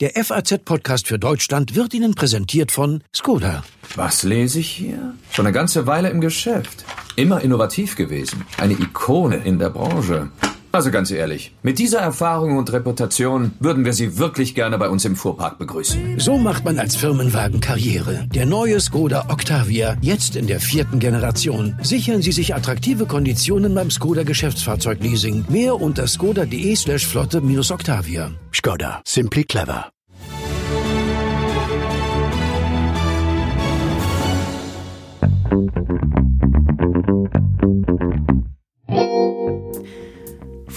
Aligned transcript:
Der 0.00 0.12
FAZ-Podcast 0.14 1.08
für 1.08 1.18
Deutschland 1.18 1.74
wird 1.74 1.92
Ihnen 1.92 2.14
präsentiert 2.14 2.72
von 2.72 3.04
Skoda. 3.14 3.62
Was 3.96 4.22
lese 4.22 4.58
ich 4.60 4.70
hier? 4.70 5.12
Schon 5.30 5.44
eine 5.44 5.52
ganze 5.52 5.86
Weile 5.86 6.08
im 6.08 6.22
Geschäft. 6.22 6.86
Immer 7.16 7.42
innovativ 7.42 7.96
gewesen. 7.96 8.46
Eine 8.56 8.72
Ikone 8.72 9.36
in 9.36 9.58
der 9.58 9.68
Branche. 9.68 10.30
Also 10.72 10.92
ganz 10.92 11.10
ehrlich, 11.10 11.52
mit 11.64 11.80
dieser 11.80 11.98
Erfahrung 11.98 12.56
und 12.56 12.72
Reputation 12.72 13.52
würden 13.58 13.84
wir 13.84 13.92
Sie 13.92 14.18
wirklich 14.18 14.54
gerne 14.54 14.78
bei 14.78 14.88
uns 14.88 15.04
im 15.04 15.16
Fuhrpark 15.16 15.58
begrüßen. 15.58 16.20
So 16.20 16.38
macht 16.38 16.64
man 16.64 16.78
als 16.78 16.94
Firmenwagen 16.94 17.60
Karriere. 17.60 18.26
Der 18.32 18.46
neue 18.46 18.78
Skoda 18.78 19.26
Octavia, 19.30 19.96
jetzt 20.00 20.36
in 20.36 20.46
der 20.46 20.60
vierten 20.60 21.00
Generation. 21.00 21.76
Sichern 21.82 22.22
Sie 22.22 22.32
sich 22.32 22.54
attraktive 22.54 23.06
Konditionen 23.06 23.74
beim 23.74 23.90
Skoda 23.90 24.22
Geschäftsfahrzeugleasing. 24.22 25.46
Mehr 25.48 25.80
unter 25.80 26.06
skoda.de 26.06 26.76
slash 26.76 27.04
flotte 27.04 27.40
minus 27.40 27.72
Octavia. 27.72 28.30
Skoda, 28.52 29.02
simply 29.04 29.42
clever. 29.44 29.90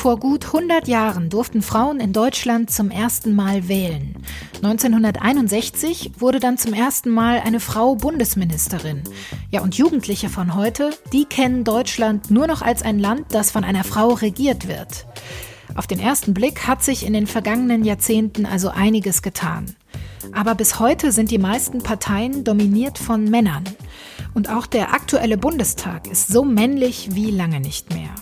Vor 0.04 0.20
gut 0.20 0.48
100 0.48 0.90
Jahren 0.90 1.30
durften 1.30 1.62
Frauen 1.62 2.02
in 2.02 2.12
Deutschland 2.12 2.70
zum 2.70 2.92
ersten 2.92 3.34
Mal 3.36 3.70
wählen. 3.70 4.18
1961 4.56 6.12
wurde 6.20 6.42
dann 6.42 6.58
zum 6.58 6.74
ersten 6.74 7.10
Mal 7.10 7.40
eine 7.40 7.62
Frau 7.62 7.96
Bundesministerin. 7.96 9.04
Ja, 9.50 9.62
und 9.62 9.76
Jugendliche 9.76 10.28
von 10.28 10.56
heute, 10.56 10.90
die 11.14 11.24
kennen 11.24 11.64
Deutschland 11.64 12.32
nur 12.32 12.48
noch 12.48 12.62
als 12.62 12.82
ein 12.82 13.00
Land, 13.00 13.28
das 13.30 13.50
von 13.50 13.64
einer 13.64 13.86
Frau 13.86 14.10
regiert 14.10 14.68
wird. 14.68 15.06
Auf 15.74 15.88
den 15.88 16.02
ersten 16.02 16.34
Blick 16.34 16.68
hat 16.68 16.84
sich 16.84 17.06
in 17.06 17.14
den 17.14 17.26
vergangenen 17.26 17.86
Jahrzehnten 17.86 18.46
also 18.46 18.68
einiges 18.68 19.22
getan. 19.22 19.74
Aber 20.34 20.54
bis 20.54 20.82
heute 20.82 21.14
sind 21.14 21.32
die 21.32 21.38
meisten 21.38 21.82
Parteien 21.82 22.44
dominiert 22.44 23.00
von 23.00 23.24
Männern. 23.24 23.64
Und 24.34 24.50
auch 24.50 24.66
der 24.66 24.94
aktuelle 24.94 25.38
Bundestag 25.38 26.12
ist 26.12 26.28
so 26.28 26.44
männlich 26.44 27.12
wie 27.14 27.32
lange 27.32 27.62
nicht 27.62 27.94
mehr. 27.94 28.14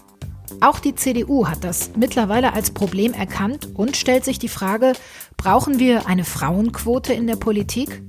Auch 0.59 0.79
die 0.79 0.95
CDU 0.95 1.47
hat 1.47 1.63
das 1.63 1.91
mittlerweile 1.95 2.53
als 2.53 2.71
Problem 2.71 3.13
erkannt 3.13 3.69
und 3.73 3.95
stellt 3.95 4.25
sich 4.25 4.39
die 4.39 4.49
Frage, 4.49 4.93
brauchen 5.41 5.79
wir 5.79 6.05
eine 6.05 6.23
Frauenquote 6.23 7.13
in 7.13 7.25
der 7.25 7.35
Politik? 7.35 8.03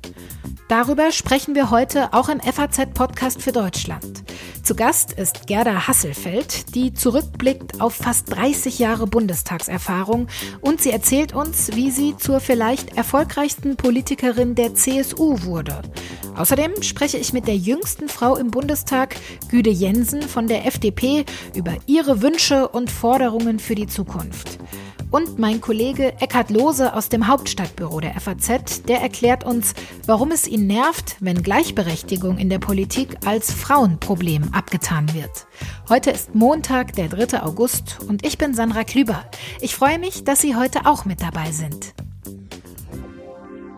Darüber 0.68 1.12
sprechen 1.12 1.54
wir 1.54 1.70
heute 1.70 2.12
auch 2.12 2.28
im 2.28 2.40
FAZ-Podcast 2.40 3.40
für 3.40 3.52
Deutschland. 3.52 4.22
Zu 4.62 4.74
Gast 4.74 5.14
ist 5.14 5.46
Gerda 5.46 5.88
Hasselfeld, 5.88 6.74
die 6.74 6.92
zurückblickt 6.92 7.80
auf 7.80 7.94
fast 7.94 8.36
30 8.36 8.78
Jahre 8.78 9.06
Bundestagserfahrung 9.06 10.28
und 10.60 10.82
sie 10.82 10.90
erzählt 10.90 11.34
uns, 11.34 11.74
wie 11.74 11.90
sie 11.90 12.18
zur 12.18 12.38
vielleicht 12.38 12.98
erfolgreichsten 12.98 13.76
Politikerin 13.76 14.54
der 14.54 14.74
CSU 14.74 15.42
wurde. 15.42 15.80
Außerdem 16.36 16.82
spreche 16.82 17.16
ich 17.16 17.32
mit 17.32 17.46
der 17.46 17.56
jüngsten 17.56 18.10
Frau 18.10 18.36
im 18.36 18.50
Bundestag, 18.50 19.16
Güde 19.48 19.70
Jensen 19.70 20.20
von 20.20 20.48
der 20.48 20.66
FDP, 20.66 21.24
über 21.54 21.76
ihre 21.86 22.20
Wünsche 22.20 22.68
und 22.68 22.90
Forderungen 22.90 23.58
für 23.58 23.74
die 23.74 23.86
Zukunft. 23.86 24.58
Und 25.12 25.38
mein 25.38 25.60
Kollege 25.60 26.14
Eckhard 26.20 26.50
Lohse 26.50 26.94
aus 26.94 27.08
dem 27.10 27.28
Hauptstadtbüro 27.28 28.00
der 28.00 28.18
FAZ, 28.18 28.84
der 28.84 29.02
erklärt 29.02 29.44
uns, 29.44 29.74
warum 30.06 30.30
es 30.30 30.48
ihn 30.48 30.66
nervt, 30.66 31.16
wenn 31.20 31.42
Gleichberechtigung 31.42 32.38
in 32.38 32.48
der 32.48 32.58
Politik 32.58 33.18
als 33.26 33.52
Frauenproblem 33.52 34.54
abgetan 34.54 35.12
wird. 35.12 35.46
Heute 35.90 36.10
ist 36.10 36.34
Montag, 36.34 36.94
der 36.94 37.08
3. 37.08 37.42
August 37.42 37.98
und 38.08 38.26
ich 38.26 38.38
bin 38.38 38.54
Sandra 38.54 38.84
Klüber. 38.84 39.26
Ich 39.60 39.76
freue 39.76 39.98
mich, 39.98 40.24
dass 40.24 40.40
Sie 40.40 40.56
heute 40.56 40.86
auch 40.86 41.04
mit 41.04 41.20
dabei 41.20 41.50
sind. 41.50 41.92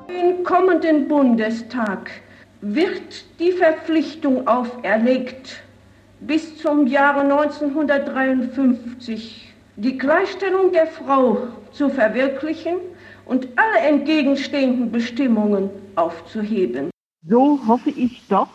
Im 0.07 0.45
kommenden 0.45 1.09
Bundestag 1.09 2.13
wird 2.61 3.25
die 3.41 3.51
Verpflichtung 3.51 4.47
auferlegt, 4.47 5.65
bis 6.21 6.59
zum 6.59 6.87
Jahre 6.87 7.23
1953 7.23 9.54
die 9.77 9.99
Gleichstellung 9.99 10.73
der 10.73 10.87
Frau 10.87 11.49
zu 11.73 11.89
verwirklichen 11.91 12.77
und 13.27 13.49
alle 13.57 13.79
entgegenstehenden 13.89 14.93
Bestimmungen 14.93 15.71
aufzuheben. 15.97 16.91
So 17.29 17.59
hoffe 17.67 17.91
ich 17.91 18.23
doch, 18.29 18.49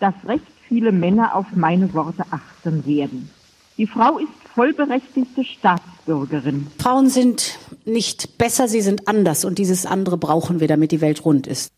dass 0.00 0.14
recht 0.26 0.44
viele 0.68 0.92
Männer 0.92 1.34
auf 1.34 1.46
meine 1.54 1.92
Worte 1.94 2.24
achten 2.30 2.84
werden. 2.86 3.30
Die 3.78 3.86
Frau 3.86 4.18
ist 4.18 4.28
vollberechtigte 4.54 5.44
Staatsbürgerin. 5.44 6.66
Frauen 6.78 7.08
sind 7.08 7.58
nicht 7.84 8.36
besser, 8.36 8.68
sie 8.68 8.82
sind 8.82 9.08
anders 9.08 9.44
und 9.44 9.58
dieses 9.58 9.86
andere 9.86 10.18
brauchen 10.18 10.60
wir, 10.60 10.68
damit 10.68 10.92
die 10.92 11.00
Welt 11.00 11.24
rund 11.24 11.46
ist. 11.46 11.72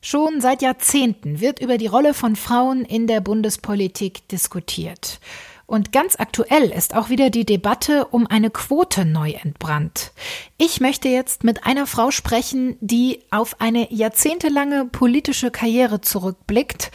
Schon 0.00 0.40
seit 0.40 0.62
Jahrzehnten 0.62 1.40
wird 1.40 1.60
über 1.60 1.78
die 1.78 1.86
Rolle 1.86 2.12
von 2.12 2.36
Frauen 2.36 2.84
in 2.84 3.06
der 3.06 3.20
Bundespolitik 3.20 4.26
diskutiert. 4.28 5.20
Und 5.66 5.92
ganz 5.92 6.16
aktuell 6.18 6.70
ist 6.70 6.94
auch 6.94 7.08
wieder 7.08 7.30
die 7.30 7.46
Debatte 7.46 8.06
um 8.06 8.26
eine 8.26 8.50
Quote 8.50 9.04
neu 9.04 9.30
entbrannt. 9.30 10.12
Ich 10.58 10.80
möchte 10.80 11.08
jetzt 11.08 11.44
mit 11.44 11.64
einer 11.64 11.86
Frau 11.86 12.10
sprechen, 12.10 12.76
die 12.80 13.20
auf 13.30 13.60
eine 13.60 13.92
jahrzehntelange 13.92 14.86
politische 14.86 15.50
Karriere 15.50 16.00
zurückblickt, 16.00 16.90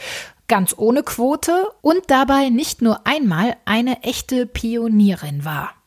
ganz 0.48 0.74
ohne 0.76 1.02
Quote 1.02 1.70
und 1.82 2.02
dabei 2.08 2.48
nicht 2.48 2.82
nur 2.82 3.06
einmal 3.06 3.56
eine 3.64 4.02
echte 4.02 4.46
Pionierin 4.46 5.44
war. 5.44 5.77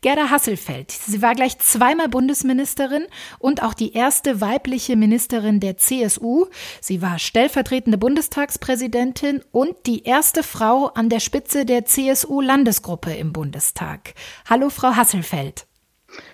Gerda 0.00 0.30
Hasselfeld. 0.30 0.90
Sie 0.90 1.22
war 1.22 1.34
gleich 1.34 1.58
zweimal 1.58 2.08
Bundesministerin 2.08 3.06
und 3.38 3.62
auch 3.62 3.74
die 3.74 3.92
erste 3.92 4.40
weibliche 4.40 4.96
Ministerin 4.96 5.60
der 5.60 5.76
CSU. 5.76 6.46
Sie 6.80 7.02
war 7.02 7.18
stellvertretende 7.18 7.98
Bundestagspräsidentin 7.98 9.42
und 9.52 9.74
die 9.86 10.04
erste 10.04 10.42
Frau 10.42 10.86
an 10.86 11.08
der 11.08 11.20
Spitze 11.20 11.64
der 11.64 11.84
CSU-Landesgruppe 11.84 13.14
im 13.14 13.32
Bundestag. 13.32 14.14
Hallo, 14.48 14.70
Frau 14.70 14.96
Hasselfeld. 14.96 15.66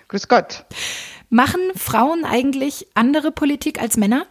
Grüß 0.07 0.27
Gott. 0.27 0.65
Machen 1.29 1.61
Frauen 1.75 2.23
eigentlich 2.23 2.87
andere 2.93 3.31
Politik 3.31 3.81
als 3.81 3.97
Männer? 3.97 4.25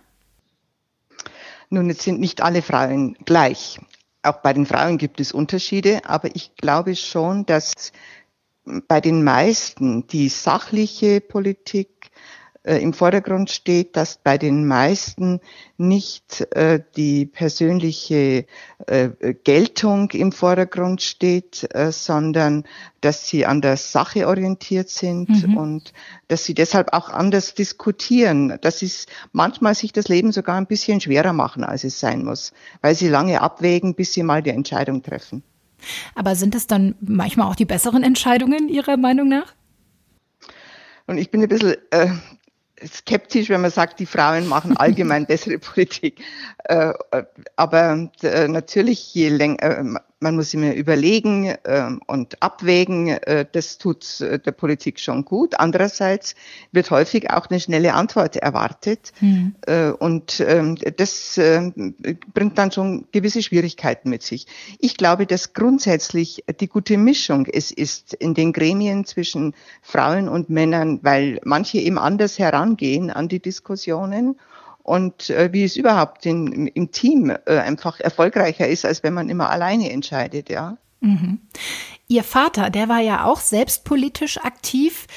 Nun, 1.68 1.88
jetzt 1.88 2.02
sind 2.02 2.20
nicht 2.20 2.40
alle 2.42 2.62
Frauen 2.62 3.16
gleich. 3.24 3.78
Auch 4.22 4.40
bei 4.42 4.52
den 4.52 4.66
Frauen 4.66 4.98
gibt 4.98 5.20
es 5.20 5.30
Unterschiede, 5.32 6.00
aber 6.04 6.34
ich 6.34 6.56
glaube 6.56 6.96
schon, 6.96 7.46
dass 7.46 7.92
bei 8.88 9.00
den 9.00 9.22
meisten 9.22 10.06
die 10.08 10.28
sachliche 10.28 11.20
Politik 11.20 12.10
äh, 12.66 12.78
im 12.78 12.92
Vordergrund 12.92 13.50
steht, 13.50 13.96
dass 13.96 14.18
bei 14.18 14.38
den 14.38 14.66
meisten 14.66 15.40
nicht 15.76 16.40
äh, 16.52 16.80
die 16.96 17.26
persönliche 17.26 18.46
äh, 18.86 19.08
Geltung 19.44 20.10
im 20.10 20.32
Vordergrund 20.32 21.00
steht, 21.00 21.68
äh, 21.74 21.92
sondern 21.92 22.64
dass 23.00 23.28
sie 23.28 23.46
an 23.46 23.60
der 23.60 23.76
Sache 23.76 24.26
orientiert 24.26 24.90
sind 24.90 25.46
mhm. 25.46 25.56
und 25.56 25.92
dass 26.26 26.44
sie 26.44 26.54
deshalb 26.54 26.92
auch 26.92 27.08
anders 27.08 27.54
diskutieren, 27.54 28.58
dass 28.62 28.80
sie 28.80 28.90
manchmal 29.30 29.76
sich 29.76 29.92
das 29.92 30.08
Leben 30.08 30.32
sogar 30.32 30.56
ein 30.56 30.66
bisschen 30.66 31.00
schwerer 31.00 31.32
machen, 31.32 31.62
als 31.62 31.84
es 31.84 32.00
sein 32.00 32.24
muss, 32.24 32.52
weil 32.80 32.96
sie 32.96 33.08
lange 33.08 33.40
abwägen, 33.40 33.94
bis 33.94 34.12
sie 34.12 34.24
mal 34.24 34.42
die 34.42 34.50
Entscheidung 34.50 35.02
treffen. 35.02 35.44
Aber 36.14 36.34
sind 36.34 36.54
es 36.54 36.66
dann 36.66 36.94
manchmal 37.00 37.48
auch 37.48 37.56
die 37.56 37.64
besseren 37.64 38.02
Entscheidungen 38.02 38.68
Ihrer 38.68 38.96
Meinung 38.96 39.28
nach? 39.28 39.54
Und 41.06 41.18
ich 41.18 41.30
bin 41.30 41.42
ein 41.42 41.48
bisschen 41.48 41.76
äh, 41.90 42.08
skeptisch, 42.84 43.48
wenn 43.48 43.60
man 43.60 43.70
sagt, 43.70 44.00
die 44.00 44.06
Frauen 44.06 44.48
machen 44.48 44.76
allgemein 44.76 45.26
bessere 45.26 45.58
Politik. 45.58 46.20
Äh, 46.64 46.92
aber 47.56 48.10
äh, 48.22 48.48
natürlich, 48.48 49.14
je 49.14 49.28
länger, 49.28 49.62
äh, 49.62 49.84
man 50.18 50.36
muss 50.36 50.54
immer 50.54 50.74
überlegen 50.74 51.44
äh, 51.44 51.90
und 52.06 52.42
abwägen, 52.42 53.08
äh, 53.08 53.44
das 53.50 53.76
tut 53.76 54.20
äh, 54.20 54.38
der 54.38 54.52
Politik 54.52 54.98
schon 54.98 55.24
gut. 55.26 55.60
Andererseits 55.60 56.34
wird 56.72 56.90
häufig 56.90 57.30
auch 57.30 57.50
eine 57.50 57.60
schnelle 57.60 57.92
Antwort 57.92 58.36
erwartet 58.36 59.12
mhm. 59.20 59.54
und 59.98 60.40
äh, 60.40 60.74
das 60.96 61.36
äh, 61.36 61.70
bringt 62.32 62.56
dann 62.56 62.72
schon 62.72 63.06
gewisse 63.12 63.42
Schwierigkeiten 63.42 64.08
mit 64.08 64.22
sich. 64.22 64.46
Ich 64.78 64.96
glaube, 64.96 65.26
dass 65.26 65.52
grundsätzlich 65.52 66.44
die 66.60 66.68
gute 66.68 66.96
Mischung 66.96 67.46
es 67.46 67.70
ist 67.70 68.14
in 68.14 68.34
den 68.34 68.52
Gremien 68.52 69.04
zwischen 69.04 69.54
Frauen 69.82 70.28
und 70.28 70.48
Männern, 70.48 71.00
weil 71.02 71.40
manche 71.44 71.78
eben 71.78 71.98
anders 71.98 72.38
herangehen 72.38 73.10
an 73.10 73.28
die 73.28 73.40
Diskussionen 73.40 74.36
und 74.86 75.30
äh, 75.30 75.52
wie 75.52 75.64
es 75.64 75.76
überhaupt 75.76 76.24
in, 76.26 76.68
im 76.68 76.92
Team 76.92 77.30
äh, 77.30 77.58
einfach 77.58 77.98
erfolgreicher 77.98 78.68
ist, 78.68 78.84
als 78.84 79.02
wenn 79.02 79.14
man 79.14 79.28
immer 79.28 79.50
alleine 79.50 79.90
entscheidet, 79.90 80.48
ja. 80.48 80.76
Mhm. 81.00 81.40
Ihr 82.06 82.22
Vater, 82.22 82.70
der 82.70 82.88
war 82.88 83.00
ja 83.00 83.24
auch 83.24 83.40
selbst 83.40 83.84
politisch 83.84 84.38
aktiv. 84.38 85.08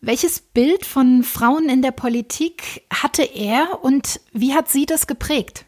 Welches 0.00 0.40
Bild 0.40 0.86
von 0.86 1.22
Frauen 1.22 1.68
in 1.68 1.82
der 1.82 1.90
Politik 1.90 2.86
hatte 2.90 3.22
er 3.22 3.80
und 3.82 4.20
wie 4.32 4.54
hat 4.54 4.70
sie 4.70 4.86
das 4.86 5.06
geprägt? 5.06 5.66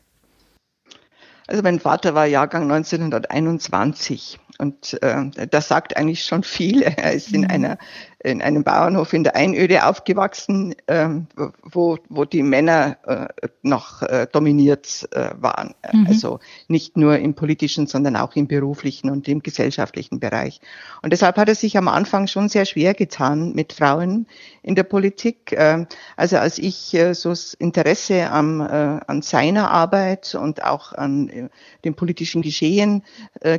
Also 1.46 1.62
mein 1.62 1.78
Vater 1.78 2.14
war 2.14 2.24
Jahrgang 2.24 2.72
1921 2.72 4.40
und 4.56 5.02
äh, 5.02 5.46
das 5.50 5.68
sagt 5.68 5.96
eigentlich 5.98 6.24
schon 6.24 6.42
viel. 6.42 6.80
Er 6.82 7.12
ist 7.12 7.32
in 7.34 7.42
mhm. 7.42 7.50
einer 7.50 7.78
in 8.24 8.40
einem 8.42 8.62
Bauernhof 8.64 9.12
in 9.12 9.24
der 9.24 9.36
Einöde 9.36 9.86
aufgewachsen, 9.86 10.74
ähm, 10.86 11.26
wo, 11.62 11.98
wo 12.08 12.24
die 12.24 12.42
Männer 12.42 12.96
äh, 13.06 13.48
noch 13.62 14.02
äh, 14.02 14.26
dominiert 14.30 15.08
äh, 15.12 15.30
waren. 15.38 15.74
Mhm. 15.92 16.06
Also 16.06 16.40
nicht 16.68 16.96
nur 16.96 17.18
im 17.18 17.34
politischen, 17.34 17.86
sondern 17.86 18.16
auch 18.16 18.36
im 18.36 18.46
beruflichen 18.46 19.10
und 19.10 19.26
im 19.28 19.42
gesellschaftlichen 19.42 20.20
Bereich. 20.20 20.60
Und 21.02 21.12
deshalb 21.12 21.36
hat 21.36 21.48
er 21.48 21.54
sich 21.54 21.76
am 21.76 21.88
Anfang 21.88 22.26
schon 22.28 22.48
sehr 22.48 22.64
schwer 22.64 22.94
getan 22.94 23.54
mit 23.54 23.72
Frauen 23.72 24.26
in 24.62 24.74
der 24.74 24.84
Politik. 24.84 25.52
Ähm, 25.56 25.86
also 26.16 26.36
als 26.36 26.58
ich 26.58 26.94
äh, 26.94 27.14
so 27.14 27.30
das 27.30 27.54
Interesse 27.54 28.30
am, 28.30 28.60
äh, 28.60 28.64
an 29.06 29.22
seiner 29.22 29.70
Arbeit 29.70 30.34
und 30.34 30.62
auch 30.62 30.92
an 30.92 31.28
äh, 31.28 31.48
dem 31.84 31.94
politischen 31.94 32.42
Geschehen 32.42 33.02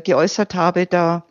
geäußert 0.04 0.56
habe, 0.56 0.86
da 0.86 1.24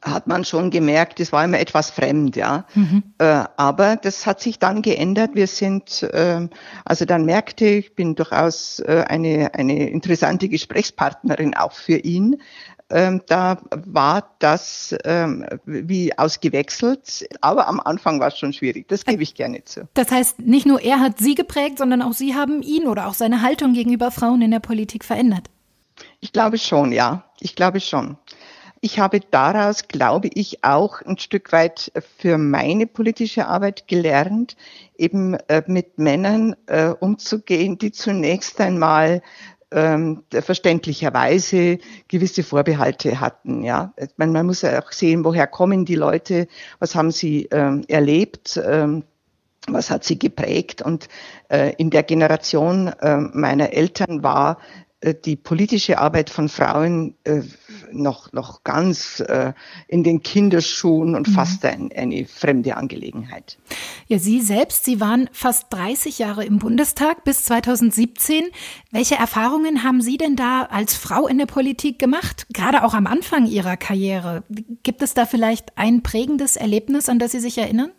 hat 0.00 0.28
man 0.28 0.44
schon 0.44 0.70
gemerkt, 0.70 1.18
es 1.18 1.32
war 1.32 1.44
immer 1.44 1.58
etwas 1.58 1.90
fremd, 1.90 2.36
ja. 2.36 2.66
Mhm. 2.74 3.02
Äh, 3.18 3.44
aber 3.56 3.96
das 3.96 4.26
hat 4.26 4.40
sich 4.40 4.58
dann 4.58 4.80
geändert. 4.82 5.30
Wir 5.34 5.48
sind, 5.48 6.04
äh, 6.04 6.48
also 6.84 7.04
dann 7.04 7.24
merkte 7.24 7.66
ich, 7.66 7.94
bin 7.94 8.14
durchaus 8.14 8.78
äh, 8.80 9.04
eine, 9.08 9.54
eine 9.54 9.88
interessante 9.90 10.48
Gesprächspartnerin 10.48 11.56
auch 11.56 11.72
für 11.72 11.96
ihn. 11.96 12.40
Ähm, 12.90 13.22
da 13.26 13.58
war 13.70 14.34
das 14.38 14.94
ähm, 15.04 15.46
wie 15.64 16.16
ausgewechselt, 16.16 17.26
aber 17.40 17.66
am 17.66 17.80
Anfang 17.80 18.20
war 18.20 18.28
es 18.28 18.38
schon 18.38 18.52
schwierig. 18.52 18.86
Das 18.88 19.04
gebe 19.04 19.22
ich 19.22 19.34
gerne 19.34 19.64
zu. 19.64 19.88
Das 19.94 20.10
heißt, 20.10 20.40
nicht 20.40 20.66
nur 20.66 20.80
er 20.80 21.00
hat 21.00 21.18
Sie 21.18 21.34
geprägt, 21.34 21.78
sondern 21.78 22.02
auch 22.02 22.12
Sie 22.12 22.34
haben 22.34 22.60
ihn 22.62 22.86
oder 22.86 23.08
auch 23.08 23.14
seine 23.14 23.40
Haltung 23.40 23.72
gegenüber 23.72 24.10
Frauen 24.10 24.42
in 24.42 24.50
der 24.50 24.60
Politik 24.60 25.04
verändert. 25.04 25.48
Ich 26.20 26.32
glaube 26.32 26.58
schon, 26.58 26.92
ja. 26.92 27.24
Ich 27.40 27.56
glaube 27.56 27.80
schon. 27.80 28.18
Ich 28.84 28.98
habe 28.98 29.20
daraus, 29.20 29.86
glaube 29.86 30.28
ich, 30.34 30.64
auch 30.64 31.02
ein 31.02 31.16
Stück 31.16 31.52
weit 31.52 31.92
für 32.18 32.36
meine 32.36 32.88
politische 32.88 33.46
Arbeit 33.46 33.86
gelernt, 33.86 34.56
eben 34.96 35.34
äh, 35.46 35.62
mit 35.68 35.98
Männern 36.00 36.56
äh, 36.66 36.88
umzugehen, 36.88 37.78
die 37.78 37.92
zunächst 37.92 38.60
einmal 38.60 39.22
ähm, 39.70 40.24
verständlicherweise 40.32 41.78
gewisse 42.08 42.42
Vorbehalte 42.42 43.20
hatten. 43.20 43.62
Ja, 43.62 43.94
man, 44.16 44.32
man 44.32 44.46
muss 44.46 44.62
ja 44.62 44.82
auch 44.82 44.90
sehen, 44.90 45.24
woher 45.24 45.46
kommen 45.46 45.84
die 45.84 45.94
Leute, 45.94 46.48
was 46.80 46.96
haben 46.96 47.12
sie 47.12 47.46
ähm, 47.52 47.84
erlebt. 47.86 48.60
Ähm, 48.66 49.04
was 49.68 49.90
hat 49.90 50.02
sie 50.02 50.18
geprägt? 50.18 50.82
Und 50.82 51.08
äh, 51.48 51.72
in 51.76 51.90
der 51.90 52.02
Generation 52.02 52.88
äh, 52.88 53.16
meiner 53.16 53.72
Eltern 53.72 54.24
war 54.24 54.58
die 55.02 55.36
politische 55.36 55.98
Arbeit 55.98 56.30
von 56.30 56.48
Frauen 56.48 57.14
äh, 57.24 57.42
noch, 57.90 58.32
noch 58.32 58.62
ganz 58.62 59.20
äh, 59.20 59.52
in 59.88 60.04
den 60.04 60.22
Kinderschuhen 60.22 61.14
und 61.14 61.28
mhm. 61.28 61.32
fast 61.32 61.64
ein, 61.64 61.90
eine 61.92 62.24
fremde 62.26 62.76
Angelegenheit. 62.76 63.58
Ja, 64.06 64.18
Sie 64.18 64.40
selbst, 64.40 64.84
Sie 64.84 65.00
waren 65.00 65.28
fast 65.32 65.72
30 65.72 66.18
Jahre 66.18 66.44
im 66.44 66.58
Bundestag 66.58 67.24
bis 67.24 67.44
2017. 67.44 68.44
Welche 68.92 69.16
Erfahrungen 69.16 69.82
haben 69.82 70.02
Sie 70.02 70.18
denn 70.18 70.36
da 70.36 70.62
als 70.62 70.94
Frau 70.94 71.26
in 71.26 71.38
der 71.38 71.46
Politik 71.46 71.98
gemacht, 71.98 72.46
gerade 72.52 72.84
auch 72.84 72.94
am 72.94 73.06
Anfang 73.06 73.46
Ihrer 73.46 73.76
Karriere? 73.76 74.44
Gibt 74.82 75.02
es 75.02 75.14
da 75.14 75.26
vielleicht 75.26 75.76
ein 75.76 76.02
prägendes 76.02 76.56
Erlebnis, 76.56 77.08
an 77.08 77.18
das 77.18 77.32
Sie 77.32 77.40
sich 77.40 77.58
erinnern? 77.58 77.90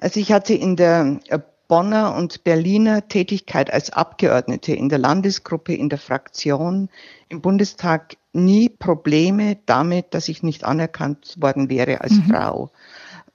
Also 0.00 0.20
ich 0.20 0.32
hatte 0.32 0.54
in 0.54 0.76
der 0.76 1.20
Bonner 1.68 2.16
und 2.16 2.44
Berliner 2.44 3.08
Tätigkeit 3.08 3.70
als 3.72 3.90
Abgeordnete 3.90 4.72
in 4.72 4.88
der 4.88 4.98
Landesgruppe, 4.98 5.74
in 5.74 5.90
der 5.90 5.98
Fraktion, 5.98 6.88
im 7.28 7.42
Bundestag 7.42 8.16
nie 8.32 8.70
Probleme 8.70 9.58
damit, 9.66 10.14
dass 10.14 10.28
ich 10.28 10.42
nicht 10.42 10.64
anerkannt 10.64 11.36
worden 11.38 11.68
wäre 11.68 12.00
als 12.00 12.12
mhm. 12.12 12.24
Frau. 12.24 12.70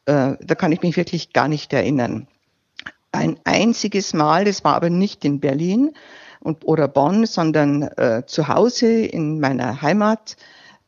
Äh, 0.05 0.33
da 0.41 0.55
kann 0.55 0.71
ich 0.71 0.81
mich 0.81 0.97
wirklich 0.97 1.31
gar 1.31 1.47
nicht 1.47 1.71
erinnern. 1.73 2.27
Ein 3.11 3.39
einziges 3.43 4.13
Mal, 4.13 4.45
das 4.45 4.63
war 4.63 4.75
aber 4.75 4.89
nicht 4.89 5.23
in 5.23 5.39
Berlin 5.39 5.93
und, 6.39 6.65
oder 6.65 6.87
Bonn, 6.87 7.27
sondern 7.27 7.83
äh, 7.83 8.23
zu 8.25 8.47
Hause 8.47 9.05
in 9.05 9.39
meiner 9.39 9.83
Heimat, 9.83 10.35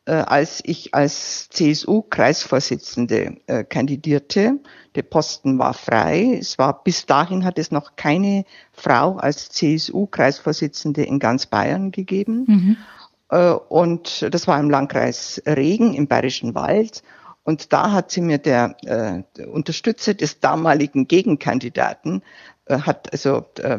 äh, 0.06 0.12
als 0.12 0.62
ich 0.64 0.94
als 0.94 1.48
CSU-Kreisvorsitzende 1.50 3.36
äh, 3.46 3.64
kandidierte. 3.64 4.60
Der 4.94 5.02
Posten 5.02 5.58
war 5.58 5.74
frei. 5.74 6.38
Es 6.40 6.58
war 6.58 6.82
bis 6.82 7.06
dahin 7.06 7.44
hat 7.44 7.58
es 7.58 7.70
noch 7.70 7.96
keine 7.96 8.44
Frau 8.72 9.16
als 9.16 9.50
CSU-Kreisvorsitzende 9.50 11.02
in 11.02 11.18
ganz 11.18 11.46
Bayern 11.46 11.90
gegeben. 11.90 12.44
Mhm. 12.46 12.76
Äh, 13.30 13.50
und 13.50 14.26
das 14.32 14.46
war 14.46 14.58
im 14.58 14.70
Landkreis 14.70 15.42
Regen 15.44 15.94
im 15.94 16.06
Bayerischen 16.06 16.54
Wald. 16.54 17.02
Und 17.42 17.72
da 17.72 17.92
hat 17.92 18.10
sie 18.10 18.22
mir 18.22 18.38
der, 18.38 18.76
äh, 18.82 19.22
der 19.36 19.52
Unterstützer 19.52 20.14
des 20.14 20.40
damaligen 20.40 21.06
Gegenkandidaten 21.06 22.22
hat 22.68 23.12
also 23.12 23.44
äh, 23.62 23.78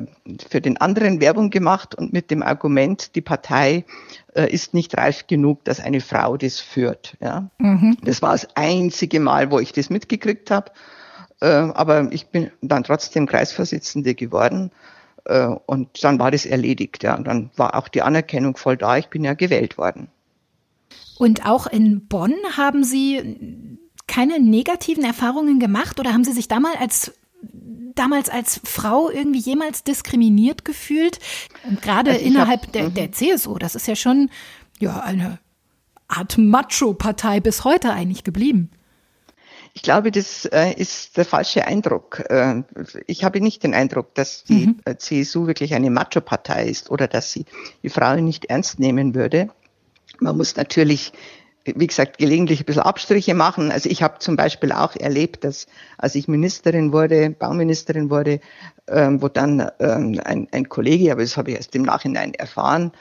für 0.50 0.62
den 0.62 0.78
anderen 0.78 1.20
Werbung 1.20 1.50
gemacht 1.50 1.96
und 1.96 2.14
mit 2.14 2.32
dem 2.32 2.42
Argument, 2.42 3.16
die 3.16 3.22
Partei 3.22 3.86
äh, 4.34 4.50
ist 4.52 4.74
nicht 4.74 4.98
reif 4.98 5.28
genug, 5.28 5.64
dass 5.66 5.80
eine 5.80 6.00
Frau 6.00 6.38
das 6.38 6.60
führt. 6.60 7.18
Ja? 7.20 7.50
Mhm. 7.58 7.98
Das 8.04 8.22
war 8.22 8.32
das 8.32 8.48
einzige 8.56 9.20
Mal, 9.20 9.52
wo 9.52 9.60
ich 9.60 9.74
das 9.74 9.90
mitgekriegt 9.90 10.52
habe. 10.52 10.72
Aber 11.40 12.12
ich 12.12 12.30
bin 12.30 12.50
dann 12.62 12.84
trotzdem 12.84 13.28
Kreisvorsitzende 13.28 14.16
geworden 14.16 14.72
und 15.68 16.04
dann 16.04 16.18
war 16.18 16.32
das 16.32 16.48
erledigt. 16.48 17.04
Ja. 17.04 17.16
Und 17.16 17.28
dann 17.28 17.52
war 17.56 17.76
auch 17.76 17.90
die 17.90 18.02
Anerkennung 18.02 18.58
voll 18.58 18.76
da. 18.76 18.98
Ich 18.98 19.10
bin 19.10 19.24
ja 19.24 19.36
gewählt 19.36 19.78
worden. 19.78 20.08
Und 21.20 21.46
auch 21.46 21.68
in 21.68 22.08
Bonn 22.08 22.34
haben 22.58 22.84
Sie 22.84 23.78
keine 24.08 24.40
negativen 24.40 25.04
Erfahrungen 25.04 25.60
gemacht 25.60 26.00
oder 26.00 26.12
haben 26.12 26.24
Sie 26.24 26.32
sich 26.32 26.48
damals 26.48 26.80
als 26.80 27.17
damals 27.98 28.30
als 28.30 28.60
Frau 28.64 29.10
irgendwie 29.10 29.40
jemals 29.40 29.84
diskriminiert 29.84 30.66
gefühlt? 30.66 31.20
Und 31.64 31.82
gerade 31.82 32.12
also 32.12 32.26
innerhalb 32.26 32.64
hab, 32.64 32.72
der, 32.72 32.90
der 32.90 33.08
mhm. 33.08 33.14
CSU, 33.14 33.58
das 33.58 33.76
ist 33.76 33.88
ja 33.88 33.96
schon 33.96 34.30
ja 34.80 35.00
eine 35.00 35.40
Art 36.08 36.38
Macho-Partei 36.38 37.40
bis 37.40 37.64
heute 37.64 37.92
eigentlich 37.92 38.24
geblieben. 38.24 38.72
Ich 39.74 39.84
glaube, 39.84 40.12
das 40.12 40.46
äh, 40.46 40.74
ist 40.74 41.18
der 41.18 41.26
falsche 41.26 41.68
Eindruck. 41.68 42.24
Äh, 42.32 42.64
ich 43.06 43.24
habe 43.24 43.42
nicht 43.42 43.62
den 43.64 43.76
Eindruck, 43.76 44.16
dass 44.16 44.44
die 44.44 44.68
mhm. 44.68 44.80
Äh, 44.86 44.96
CSU 44.96 45.46
wirklich 45.46 45.76
eine 45.76 45.92
Macho-Partei 45.92 46.66
ist 46.66 46.90
oder 46.90 47.08
dass 47.08 47.32
sie 47.32 47.46
die 47.84 47.90
Frauen 47.90 48.26
nicht 48.26 48.46
ernst 48.46 48.80
nehmen 48.80 49.14
würde. 49.14 49.50
Man 50.20 50.36
muss 50.36 50.56
natürlich 50.56 51.14
wie 51.76 51.88
gesagt, 51.88 52.18
gelegentlich 52.18 52.62
ein 52.62 52.66
bisschen 52.66 52.84
Abstriche 52.84 53.34
machen. 53.34 53.72
Also 53.72 53.90
ich 53.90 54.04
habe 54.04 54.20
zum 54.20 54.36
Beispiel 54.36 54.72
auch 54.72 54.96
erlebt, 54.96 55.44
dass 55.44 55.68
als 55.98 56.16
ich 56.16 56.28
Ministerin 56.28 56.92
wurde, 56.92 57.30
Bauministerin 57.32 58.10
wurde, 58.10 58.40
ähm, 58.88 59.22
wo 59.22 59.28
dann 59.28 59.70
ähm, 59.80 60.20
ein, 60.24 60.48
ein 60.52 60.70
Kollege, 60.70 61.12
aber 61.12 61.22
das 61.22 61.38
habe 61.38 61.52
ich 61.52 61.58
erst 61.58 61.76
im 61.76 61.84
Nachhinein 61.84 62.34
erfahren, 62.34 62.92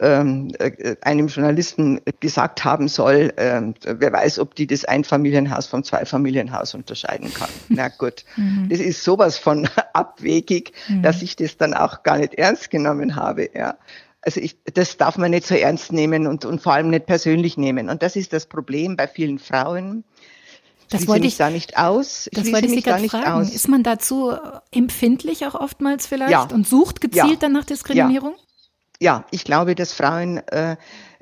ähm, 0.00 0.50
äh, 0.58 0.96
einem 1.02 1.28
Journalisten 1.28 2.00
gesagt 2.20 2.64
haben 2.64 2.88
soll, 2.88 3.32
äh, 3.36 3.60
wer 3.84 4.12
weiß, 4.12 4.38
ob 4.38 4.54
die 4.54 4.66
das 4.66 4.84
Einfamilienhaus 4.84 5.66
vom 5.66 5.84
Zweifamilienhaus 5.84 6.74
unterscheiden 6.74 7.32
kann. 7.32 7.50
Na 7.68 7.88
gut, 7.88 8.24
mhm. 8.36 8.68
das 8.70 8.80
ist 8.80 9.04
sowas 9.04 9.36
von 9.36 9.68
abwegig, 9.92 10.72
mhm. 10.88 11.02
dass 11.02 11.22
ich 11.22 11.36
das 11.36 11.56
dann 11.58 11.74
auch 11.74 12.02
gar 12.02 12.18
nicht 12.18 12.34
ernst 12.34 12.70
genommen 12.70 13.14
habe. 13.14 13.50
Ja. 13.54 13.76
Also 14.22 14.40
ich, 14.40 14.58
das 14.74 14.96
darf 14.96 15.16
man 15.16 15.30
nicht 15.30 15.46
so 15.46 15.54
ernst 15.54 15.92
nehmen 15.92 16.26
und, 16.26 16.44
und 16.44 16.60
vor 16.60 16.74
allem 16.74 16.90
nicht 16.90 17.06
persönlich 17.06 17.56
nehmen. 17.56 17.88
Und 17.88 18.02
das 18.02 18.16
ist 18.16 18.32
das 18.32 18.46
Problem 18.46 18.96
bei 18.96 19.08
vielen 19.08 19.38
Frauen. 19.38 20.04
Das 20.90 21.06
wollte 21.06 21.26
ich 21.26 21.36
da 21.36 21.50
nicht 21.50 21.78
aus. 21.78 22.28
Das 22.32 22.52
wollte 22.52 22.66
ich 22.66 22.72
Sie 22.72 22.82
gerade 22.82 23.08
fragen. 23.08 23.30
Aus. 23.30 23.50
Ist 23.50 23.68
man 23.68 23.82
dazu 23.82 24.32
empfindlich 24.72 25.46
auch 25.46 25.54
oftmals 25.54 26.06
vielleicht 26.06 26.32
ja. 26.32 26.48
und 26.52 26.66
sucht 26.66 27.00
gezielt 27.00 27.30
ja. 27.30 27.36
dann 27.36 27.52
nach 27.52 27.64
Diskriminierung? 27.64 28.34
Ja. 28.98 29.18
ja. 29.18 29.24
ich 29.30 29.44
glaube, 29.44 29.74
dass 29.74 29.92
Frauen 29.92 30.38
äh, 30.48 30.76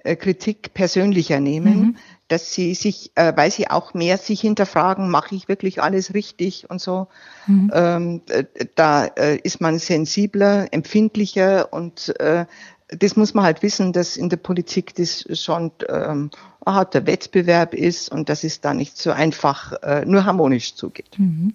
äh, 0.04 0.16
Kritik 0.16 0.74
persönlicher 0.74 1.40
nehmen, 1.40 1.80
mhm. 1.80 1.96
dass 2.28 2.52
sie 2.52 2.74
sich, 2.74 3.12
äh, 3.14 3.32
weil 3.36 3.50
sie 3.50 3.68
auch 3.68 3.94
mehr 3.94 4.16
sich 4.16 4.40
hinterfragen, 4.40 5.10
mache 5.10 5.34
ich 5.34 5.48
wirklich 5.48 5.82
alles 5.82 6.14
richtig 6.14 6.70
und 6.70 6.80
so. 6.80 7.08
Mhm. 7.46 7.70
Ähm, 7.74 8.22
äh, 8.28 8.44
da 8.74 9.04
äh, 9.04 9.36
ist 9.36 9.60
man 9.60 9.78
sensibler, 9.78 10.68
empfindlicher 10.72 11.72
und 11.72 12.18
äh, 12.20 12.46
das 12.88 13.16
muss 13.16 13.34
man 13.34 13.44
halt 13.44 13.62
wissen, 13.62 13.92
dass 13.92 14.16
in 14.16 14.30
der 14.30 14.38
Politik 14.38 14.94
das 14.94 15.26
schon 15.38 15.72
ähm, 15.88 16.30
ein 16.64 16.74
harter 16.74 17.06
Wettbewerb 17.06 17.74
ist 17.74 18.10
und 18.10 18.30
dass 18.30 18.44
es 18.44 18.62
da 18.62 18.72
nicht 18.72 18.96
so 18.96 19.10
einfach 19.10 19.74
äh, 19.82 20.04
nur 20.06 20.24
harmonisch 20.24 20.74
zugeht. 20.74 21.18
Mhm. 21.18 21.52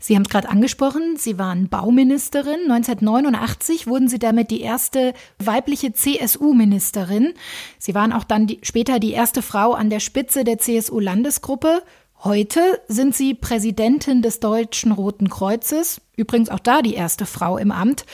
Sie 0.00 0.14
haben 0.14 0.22
es 0.22 0.28
gerade 0.28 0.50
angesprochen, 0.50 1.16
Sie 1.16 1.38
waren 1.38 1.68
Bauministerin. 1.68 2.70
1989 2.70 3.86
wurden 3.86 4.08
Sie 4.08 4.18
damit 4.18 4.50
die 4.50 4.60
erste 4.60 5.14
weibliche 5.38 5.94
CSU-Ministerin. 5.94 7.32
Sie 7.78 7.94
waren 7.94 8.12
auch 8.12 8.24
dann 8.24 8.46
die, 8.46 8.58
später 8.62 8.98
die 8.98 9.12
erste 9.12 9.40
Frau 9.40 9.72
an 9.72 9.88
der 9.88 10.00
Spitze 10.00 10.44
der 10.44 10.58
CSU-Landesgruppe. 10.58 11.82
Heute 12.22 12.60
sind 12.88 13.14
Sie 13.14 13.34
Präsidentin 13.34 14.20
des 14.20 14.40
Deutschen 14.40 14.92
Roten 14.92 15.28
Kreuzes, 15.28 16.00
übrigens 16.16 16.48
auch 16.48 16.58
da 16.58 16.82
die 16.82 16.94
erste 16.94 17.24
Frau 17.24 17.56
im 17.56 17.70
Amt. 17.70 18.04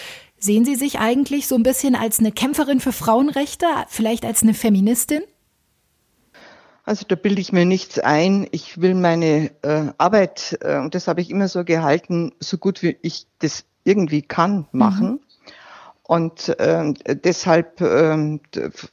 Sehen 0.43 0.65
Sie 0.65 0.75
sich 0.75 0.99
eigentlich 0.99 1.47
so 1.47 1.55
ein 1.55 1.63
bisschen 1.63 1.95
als 1.95 2.19
eine 2.19 2.33
Kämpferin 2.33 2.81
für 2.81 2.91
Frauenrechte, 2.91 3.67
vielleicht 3.87 4.25
als 4.25 4.43
eine 4.43 4.55
Feministin? 4.55 5.23
Also 6.83 7.05
da 7.07 7.15
bilde 7.15 7.41
ich 7.41 7.53
mir 7.53 7.65
nichts 7.65 8.01
ein. 8.01 8.49
Ich 8.51 8.81
will 8.81 8.97
meine 8.97 9.53
äh, 9.63 9.93
Arbeit, 9.99 10.59
äh, 10.63 10.79
und 10.79 10.97
das 10.97 11.07
habe 11.07 11.21
ich 11.21 11.31
immer 11.31 11.47
so 11.47 11.63
gehalten, 11.63 12.33
so 12.41 12.59
gut 12.59 12.83
wie 12.83 12.97
ich 13.03 13.29
das 13.39 13.65
irgendwie 13.85 14.23
kann, 14.23 14.67
machen. 14.73 15.07
Mhm. 15.07 15.21
Und 16.03 16.49
äh, 16.59 16.93
deshalb 17.07 17.81
äh, 17.81 18.41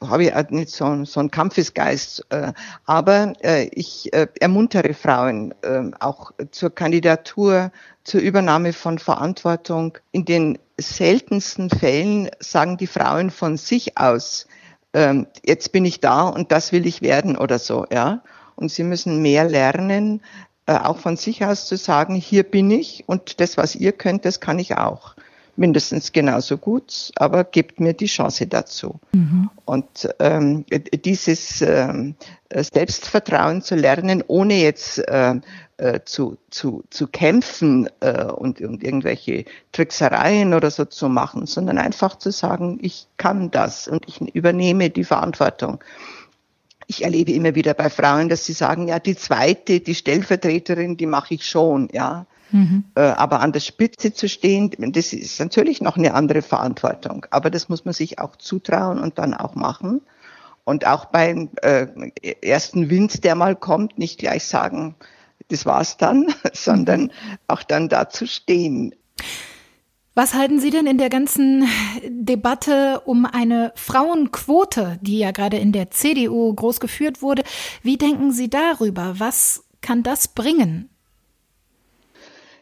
habe 0.08 0.24
ich 0.24 0.36
auch 0.36 0.50
nicht 0.52 0.70
so, 0.70 1.04
so 1.06 1.20
einen 1.20 1.32
Kampfesgeist. 1.32 2.28
Äh, 2.30 2.54
aber 2.86 3.34
äh, 3.42 3.70
ich 3.74 4.14
äh, 4.14 4.28
ermuntere 4.40 4.94
Frauen 4.94 5.56
äh, 5.64 5.90
auch 6.00 6.32
zur 6.52 6.70
Kandidatur, 6.70 7.72
zur 8.10 8.22
Übernahme 8.22 8.74
von 8.74 8.98
Verantwortung. 8.98 9.98
In 10.12 10.26
den 10.26 10.58
seltensten 10.80 11.70
Fällen 11.70 12.30
sagen 12.40 12.78
die 12.78 12.88
Frauen 12.88 13.30
von 13.30 13.56
sich 13.56 13.98
aus, 13.98 14.48
äh, 14.94 15.24
jetzt 15.46 15.72
bin 15.72 15.86
ich 15.86 16.00
da 16.00 16.24
und 16.24 16.52
das 16.52 16.72
will 16.72 16.88
ich 16.88 17.02
werden 17.04 17.38
oder 17.38 17.60
so, 17.60 17.86
ja. 17.92 18.24
Und 18.56 18.72
sie 18.72 18.84
müssen 18.84 19.22
mehr 19.22 19.48
lernen, 19.48 20.22
äh, 20.66 20.76
auch 20.76 20.98
von 20.98 21.18
sich 21.18 21.46
aus 21.46 21.68
zu 21.68 21.78
sagen, 21.78 22.16
hier 22.16 22.44
bin 22.44 22.72
ich 22.72 23.04
und 23.08 23.40
das, 23.40 23.58
was 23.58 23.76
ihr 23.76 23.92
könnt, 23.92 24.26
das 24.26 24.40
kann 24.40 24.58
ich 24.58 24.76
auch 24.76 25.16
mindestens 25.60 26.12
genauso 26.12 26.58
gut, 26.58 27.12
aber 27.16 27.44
gebt 27.44 27.80
mir 27.80 27.94
die 27.94 28.08
Chance 28.08 28.48
dazu. 28.48 29.00
Mhm. 29.12 29.50
Und 29.66 30.10
ähm, 30.20 30.66
dieses 31.04 31.62
ähm, 31.62 32.16
Selbstvertrauen 32.50 33.62
zu 33.62 33.76
lernen, 33.76 34.24
ohne 34.26 34.56
jetzt 34.56 35.00
äh, 35.08 35.36
äh, 35.78 36.02
zu, 36.04 36.38
zu, 36.50 36.84
zu 36.90 37.08
kämpfen 37.08 37.90
äh, 38.00 38.26
und, 38.26 38.62
und 38.62 38.84
irgendwelche 38.84 39.46
Tricksereien 39.72 40.54
oder 40.54 40.72
so 40.72 40.86
zu 40.86 41.10
machen, 41.10 41.46
sondern 41.46 41.78
einfach 41.78 42.18
zu 42.18 42.32
sagen, 42.32 42.80
ich 42.82 43.08
kann 43.18 43.52
das 43.52 43.88
und 43.88 44.08
ich 44.08 44.20
übernehme 44.36 44.90
die 44.90 45.04
Verantwortung. 45.04 45.84
Ich 46.88 47.04
erlebe 47.04 47.32
immer 47.32 47.54
wieder 47.54 47.76
bei 47.76 47.90
Frauen, 47.90 48.30
dass 48.30 48.46
sie 48.46 48.54
sagen, 48.54 48.88
ja, 48.88 49.00
die 49.00 49.16
zweite, 49.16 49.80
die 49.80 49.94
Stellvertreterin, 49.96 50.98
die 50.98 51.06
mache 51.06 51.36
ich 51.36 51.46
schon, 51.46 51.88
ja. 51.94 52.26
Mhm. 52.52 52.86
Äh, 52.96 53.02
aber 53.02 53.42
an 53.42 53.52
der 53.52 53.60
Spitze 53.60 54.14
zu 54.14 54.28
stehen, 54.28 54.72
das 54.78 55.14
ist 55.14 55.40
natürlich 55.40 55.82
noch 55.82 55.98
eine 55.98 56.14
andere 56.14 56.42
Verantwortung. 56.42 57.26
Aber 57.30 57.50
das 57.50 57.70
muss 57.70 57.86
man 57.86 57.94
sich 57.94 58.20
auch 58.20 58.36
zutrauen 58.36 59.00
und 59.00 59.18
dann 59.20 59.34
auch 59.34 59.56
machen. 59.56 60.02
Und 60.64 60.86
auch 60.86 61.06
beim 61.06 61.50
äh, 61.62 61.88
ersten 62.42 62.90
Wind, 62.90 63.24
der 63.24 63.36
mal 63.36 63.56
kommt, 63.56 63.98
nicht 63.98 64.20
gleich 64.20 64.46
sagen, 64.46 64.96
das 65.50 65.66
war's 65.66 65.98
dann, 65.98 66.28
sondern 66.54 67.12
auch 67.48 67.64
dann 67.64 67.90
da 67.90 68.10
zu 68.10 68.28
stehen. 68.28 68.96
Was 70.16 70.34
halten 70.34 70.60
Sie 70.60 70.70
denn 70.70 70.86
in 70.86 70.98
der 70.98 71.10
ganzen 71.10 71.66
Debatte 72.08 73.02
um 73.06 73.26
eine 73.26 73.72
Frauenquote, 73.76 75.00
die 75.02 75.20
ja 75.20 75.32
gerade 75.32 75.58
in 75.58 75.72
der 75.72 75.92
CDU 75.92 76.54
groß 76.54 76.80
geführt 76.80 77.22
wurde? 77.22 77.44
Wie 77.84 77.98
denken 77.98 78.32
Sie 78.32 78.50
darüber? 78.50 79.16
Was 79.18 79.64
kann 79.82 80.04
das 80.04 80.28
bringen? 80.28 80.90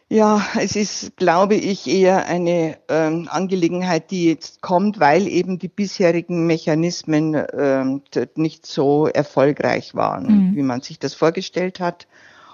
Ja, 0.10 0.42
es 0.58 0.78
ist, 0.78 1.18
glaube 1.18 1.56
ich, 1.56 1.86
eher 1.88 2.28
eine 2.28 2.78
ähm, 2.88 3.28
Angelegenheit, 3.30 4.10
die 4.10 4.30
jetzt 4.30 4.62
kommt, 4.62 5.02
weil 5.02 5.28
eben 5.28 5.60
die 5.60 5.68
bisherigen 5.68 6.48
Mechanismen 6.48 7.36
ähm, 7.54 8.02
nicht 8.36 8.66
so 8.66 9.08
erfolgreich 9.08 9.96
waren, 9.96 10.52
mhm. 10.52 10.56
wie 10.56 10.64
man 10.64 10.80
sich 10.82 10.98
das 10.98 11.14
vorgestellt 11.14 11.82
hat. 11.82 12.08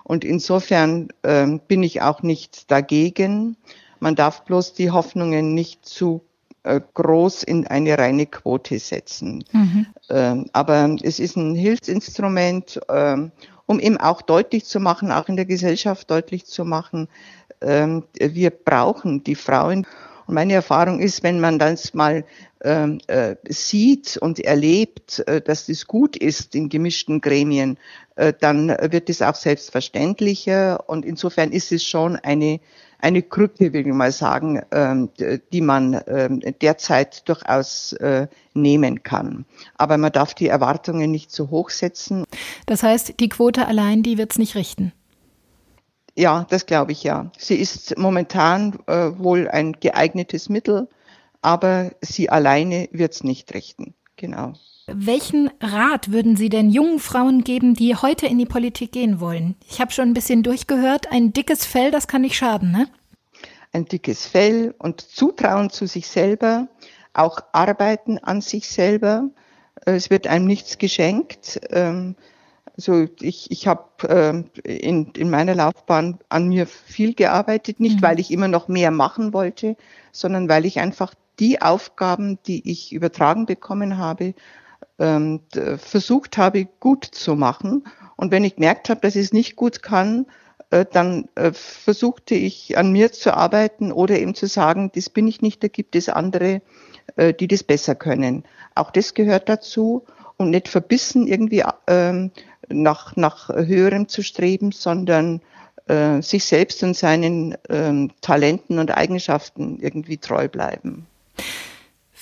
Und 0.03 0.25
insofern 0.25 1.09
ähm, 1.23 1.61
bin 1.67 1.83
ich 1.83 2.01
auch 2.01 2.23
nicht 2.23 2.71
dagegen. 2.71 3.55
Man 3.99 4.15
darf 4.15 4.45
bloß 4.45 4.73
die 4.73 4.89
Hoffnungen 4.89 5.53
nicht 5.53 5.85
zu 5.85 6.23
äh, 6.63 6.81
groß 6.93 7.43
in 7.43 7.67
eine 7.67 7.97
reine 7.97 8.25
Quote 8.25 8.79
setzen. 8.79 9.43
Mhm. 9.51 9.85
Ähm, 10.09 10.45
aber 10.53 10.95
es 11.03 11.19
ist 11.19 11.35
ein 11.35 11.55
Hilfsinstrument, 11.55 12.79
ähm, 12.89 13.31
um 13.65 13.79
eben 13.79 13.97
auch 13.97 14.21
deutlich 14.21 14.65
zu 14.65 14.79
machen, 14.79 15.11
auch 15.11 15.27
in 15.29 15.35
der 15.35 15.45
Gesellschaft 15.45 16.09
deutlich 16.11 16.45
zu 16.45 16.65
machen, 16.65 17.07
ähm, 17.61 18.03
wir 18.19 18.49
brauchen 18.51 19.23
die 19.23 19.35
Frauen. 19.35 19.87
Und 20.25 20.35
meine 20.35 20.53
Erfahrung 20.53 20.99
ist, 20.99 21.23
wenn 21.23 21.39
man 21.39 21.59
das 21.59 21.93
mal 21.93 22.23
ähm, 22.63 22.99
äh, 23.07 23.35
sieht 23.49 24.17
und 24.17 24.39
erlebt, 24.39 25.19
äh, 25.27 25.41
dass 25.41 25.65
das 25.65 25.85
gut 25.85 26.15
ist 26.15 26.55
in 26.55 26.69
gemischten 26.69 27.19
Gremien, 27.19 27.77
äh, 28.15 28.33
dann 28.39 28.69
wird 28.69 29.09
es 29.09 29.21
auch 29.21 29.35
selbstverständlicher. 29.35 30.87
Und 30.87 31.03
insofern 31.03 31.51
ist 31.51 31.71
es 31.71 31.83
schon 31.83 32.15
eine, 32.15 32.61
eine 33.03 33.21
Krücke, 33.21 33.73
will 33.73 33.85
ich 33.85 33.93
mal 33.93 34.13
sagen, 34.13 34.61
ähm, 34.71 35.09
die 35.51 35.61
man 35.61 36.01
ähm, 36.07 36.41
derzeit 36.61 37.27
durchaus 37.27 37.91
äh, 37.93 38.27
nehmen 38.53 39.03
kann. 39.03 39.45
Aber 39.77 39.97
man 39.97 40.13
darf 40.13 40.33
die 40.33 40.47
Erwartungen 40.47 41.11
nicht 41.11 41.29
zu 41.29 41.49
hoch 41.49 41.69
setzen. 41.69 42.23
Das 42.65 42.81
heißt, 42.81 43.19
die 43.19 43.27
Quote 43.27 43.67
allein, 43.67 44.03
die 44.03 44.17
wird 44.17 44.31
es 44.31 44.37
nicht 44.37 44.55
richten. 44.55 44.93
Ja, 46.15 46.45
das 46.49 46.65
glaube 46.65 46.93
ich 46.93 47.03
ja. 47.03 47.29
Sie 47.37 47.55
ist 47.55 47.97
momentan 47.97 48.79
äh, 48.87 49.11
wohl 49.17 49.49
ein 49.49 49.73
geeignetes 49.73 50.47
Mittel, 50.47 50.87
aber 51.41 51.91
sie 52.01 52.29
alleine 52.29 52.87
wird 52.91 53.13
es 53.13 53.23
nicht 53.23 53.53
richten. 53.53 53.95
Genau. 54.15 54.53
Welchen 54.95 55.49
Rat 55.59 56.11
würden 56.11 56.35
Sie 56.35 56.49
denn 56.49 56.69
jungen 56.69 56.99
Frauen 56.99 57.43
geben, 57.43 57.73
die 57.73 57.95
heute 57.95 58.27
in 58.27 58.37
die 58.37 58.45
Politik 58.45 58.91
gehen 58.91 59.19
wollen? 59.19 59.55
Ich 59.67 59.81
habe 59.81 59.91
schon 59.91 60.09
ein 60.09 60.13
bisschen 60.13 60.43
durchgehört, 60.43 61.11
ein 61.11 61.33
dickes 61.33 61.65
Fell, 61.65 61.89
das 61.91 62.07
kann 62.07 62.21
nicht 62.21 62.35
schaden, 62.35 62.71
ne? 62.71 62.87
Ein 63.71 63.85
dickes 63.85 64.27
Fell 64.27 64.75
und 64.77 65.01
Zutrauen 65.01 65.71
zu 65.71 65.87
sich 65.87 66.07
selber, 66.07 66.67
auch 67.13 67.39
Arbeiten 67.53 68.19
an 68.19 68.41
sich 68.41 68.69
selber. 68.69 69.29
Es 69.85 70.11
wird 70.11 70.27
einem 70.27 70.45
nichts 70.45 70.77
geschenkt. 70.77 71.59
Ähm, 71.71 72.15
also 72.77 73.07
ich, 73.19 73.49
ich 73.49 73.67
habe 73.67 74.45
äh, 74.63 74.77
in, 74.77 75.11
in 75.13 75.29
meiner 75.29 75.55
Laufbahn 75.55 76.19
an 76.29 76.49
mir 76.49 76.67
viel 76.67 77.15
gearbeitet, 77.15 77.79
nicht 77.79 77.97
mhm. 77.97 78.01
weil 78.03 78.19
ich 78.19 78.29
immer 78.29 78.47
noch 78.47 78.67
mehr 78.67 78.91
machen 78.91 79.33
wollte, 79.33 79.75
sondern 80.11 80.49
weil 80.49 80.65
ich 80.65 80.79
einfach 80.79 81.15
die 81.39 81.61
Aufgaben, 81.61 82.37
die 82.45 82.69
ich 82.69 82.93
übertragen 82.93 83.47
bekommen 83.47 83.97
habe, 83.97 84.35
ähm, 84.99 85.41
versucht 85.77 86.37
habe, 86.37 86.65
gut 86.79 87.05
zu 87.05 87.35
machen. 87.35 87.85
Und 88.15 88.31
wenn 88.31 88.43
ich 88.43 88.55
gemerkt 88.55 88.89
habe, 88.89 89.01
dass 89.01 89.15
ich 89.15 89.25
es 89.25 89.33
nicht 89.33 89.55
gut 89.55 89.81
kann, 89.81 90.25
äh, 90.69 90.85
dann 90.91 91.29
äh, 91.35 91.51
versuchte 91.53 92.35
ich 92.35 92.77
an 92.77 92.91
mir 92.91 93.11
zu 93.11 93.35
arbeiten 93.35 93.91
oder 93.91 94.19
eben 94.19 94.33
zu 94.33 94.47
sagen, 94.47 94.91
das 94.95 95.09
bin 95.09 95.27
ich 95.27 95.41
nicht, 95.41 95.63
da 95.63 95.67
gibt 95.67 95.95
es 95.95 96.09
andere, 96.09 96.61
äh, 97.15 97.33
die 97.33 97.47
das 97.47 97.63
besser 97.63 97.95
können. 97.95 98.43
Auch 98.75 98.89
das 98.89 99.13
gehört 99.13 99.49
dazu 99.49 100.03
und 100.37 100.49
nicht 100.49 100.67
verbissen 100.67 101.27
irgendwie 101.27 101.63
ähm, 101.87 102.31
nach, 102.69 103.15
nach 103.15 103.49
höherem 103.49 104.07
zu 104.07 104.23
streben, 104.23 104.71
sondern 104.71 105.41
äh, 105.87 106.21
sich 106.21 106.45
selbst 106.45 106.81
und 106.81 106.95
seinen 106.95 107.55
ähm, 107.69 108.11
Talenten 108.21 108.79
und 108.79 108.89
Eigenschaften 108.89 109.79
irgendwie 109.79 110.17
treu 110.17 110.47
bleiben. 110.47 111.05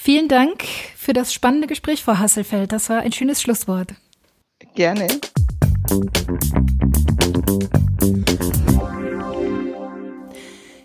Vielen 0.04 0.28
Dank 0.28 0.64
für 0.96 1.14
das 1.14 1.32
spannende 1.32 1.68
Gespräch, 1.68 2.02
Frau 2.04 2.18
Hasselfeld. 2.18 2.72
Das 2.72 2.90
war 2.90 3.02
ein 3.02 3.12
schönes 3.12 3.40
Schlusswort. 3.40 3.94
Gerne. 4.74 5.06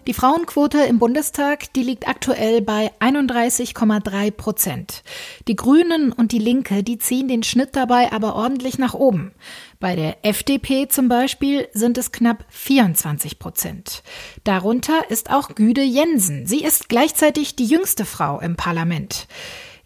Die 0.06 0.14
Frauenquote 0.14 0.82
im 0.82 1.00
Bundestag, 1.00 1.72
die 1.72 1.82
liegt 1.82 2.06
aktuell 2.06 2.62
bei 2.62 2.92
31,3 3.00 4.30
Prozent. 4.30 5.02
Die 5.48 5.56
Grünen 5.56 6.12
und 6.12 6.30
die 6.30 6.38
Linke, 6.38 6.84
die 6.84 6.98
ziehen 6.98 7.26
den 7.26 7.42
Schnitt 7.42 7.74
dabei 7.74 8.12
aber 8.12 8.36
ordentlich 8.36 8.78
nach 8.78 8.94
oben. 8.94 9.32
Bei 9.80 9.96
der 9.96 10.24
FDP 10.24 10.86
zum 10.86 11.08
Beispiel 11.08 11.66
sind 11.72 11.98
es 11.98 12.12
knapp 12.12 12.44
24 12.50 13.40
Prozent. 13.40 14.04
Darunter 14.44 15.10
ist 15.10 15.30
auch 15.30 15.56
Güde 15.56 15.82
Jensen. 15.82 16.46
Sie 16.46 16.62
ist 16.62 16.88
gleichzeitig 16.88 17.56
die 17.56 17.66
jüngste 17.66 18.04
Frau 18.04 18.38
im 18.38 18.54
Parlament. 18.54 19.26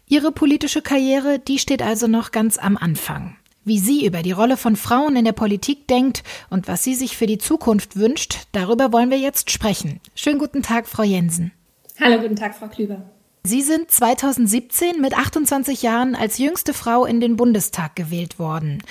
Ihre 0.07 0.31
politische 0.31 0.83
Karriere, 0.83 1.39
die 1.39 1.57
steht 1.57 1.81
also 1.81 2.05
noch 2.05 2.29
ganz 2.29 2.59
am 2.59 2.77
Anfang. 2.77 3.37
Wie 3.63 3.77
sie 3.77 4.07
über 4.07 4.23
die 4.23 4.31
Rolle 4.31 4.57
von 4.57 4.75
Frauen 4.75 5.15
in 5.15 5.23
der 5.23 5.33
Politik 5.33 5.87
denkt 5.87 6.23
und 6.49 6.67
was 6.67 6.83
sie 6.83 6.95
sich 6.95 7.15
für 7.15 7.27
die 7.27 7.37
Zukunft 7.37 7.95
wünscht, 7.95 8.47
darüber 8.53 8.91
wollen 8.91 9.11
wir 9.11 9.19
jetzt 9.19 9.51
sprechen. 9.51 9.99
Schönen 10.15 10.39
guten 10.39 10.63
Tag, 10.63 10.87
Frau 10.87 11.03
Jensen. 11.03 11.51
Hallo, 11.99 12.19
guten 12.19 12.35
Tag, 12.35 12.55
Frau 12.55 12.67
Klüber. 12.67 13.03
Sie 13.43 13.61
sind 13.61 13.91
2017 13.91 14.99
mit 14.99 15.15
28 15.15 15.83
Jahren 15.83 16.15
als 16.15 16.39
jüngste 16.39 16.73
Frau 16.73 17.05
in 17.05 17.21
den 17.21 17.35
Bundestag 17.35 17.95
gewählt 17.95 18.39
worden. 18.39 18.81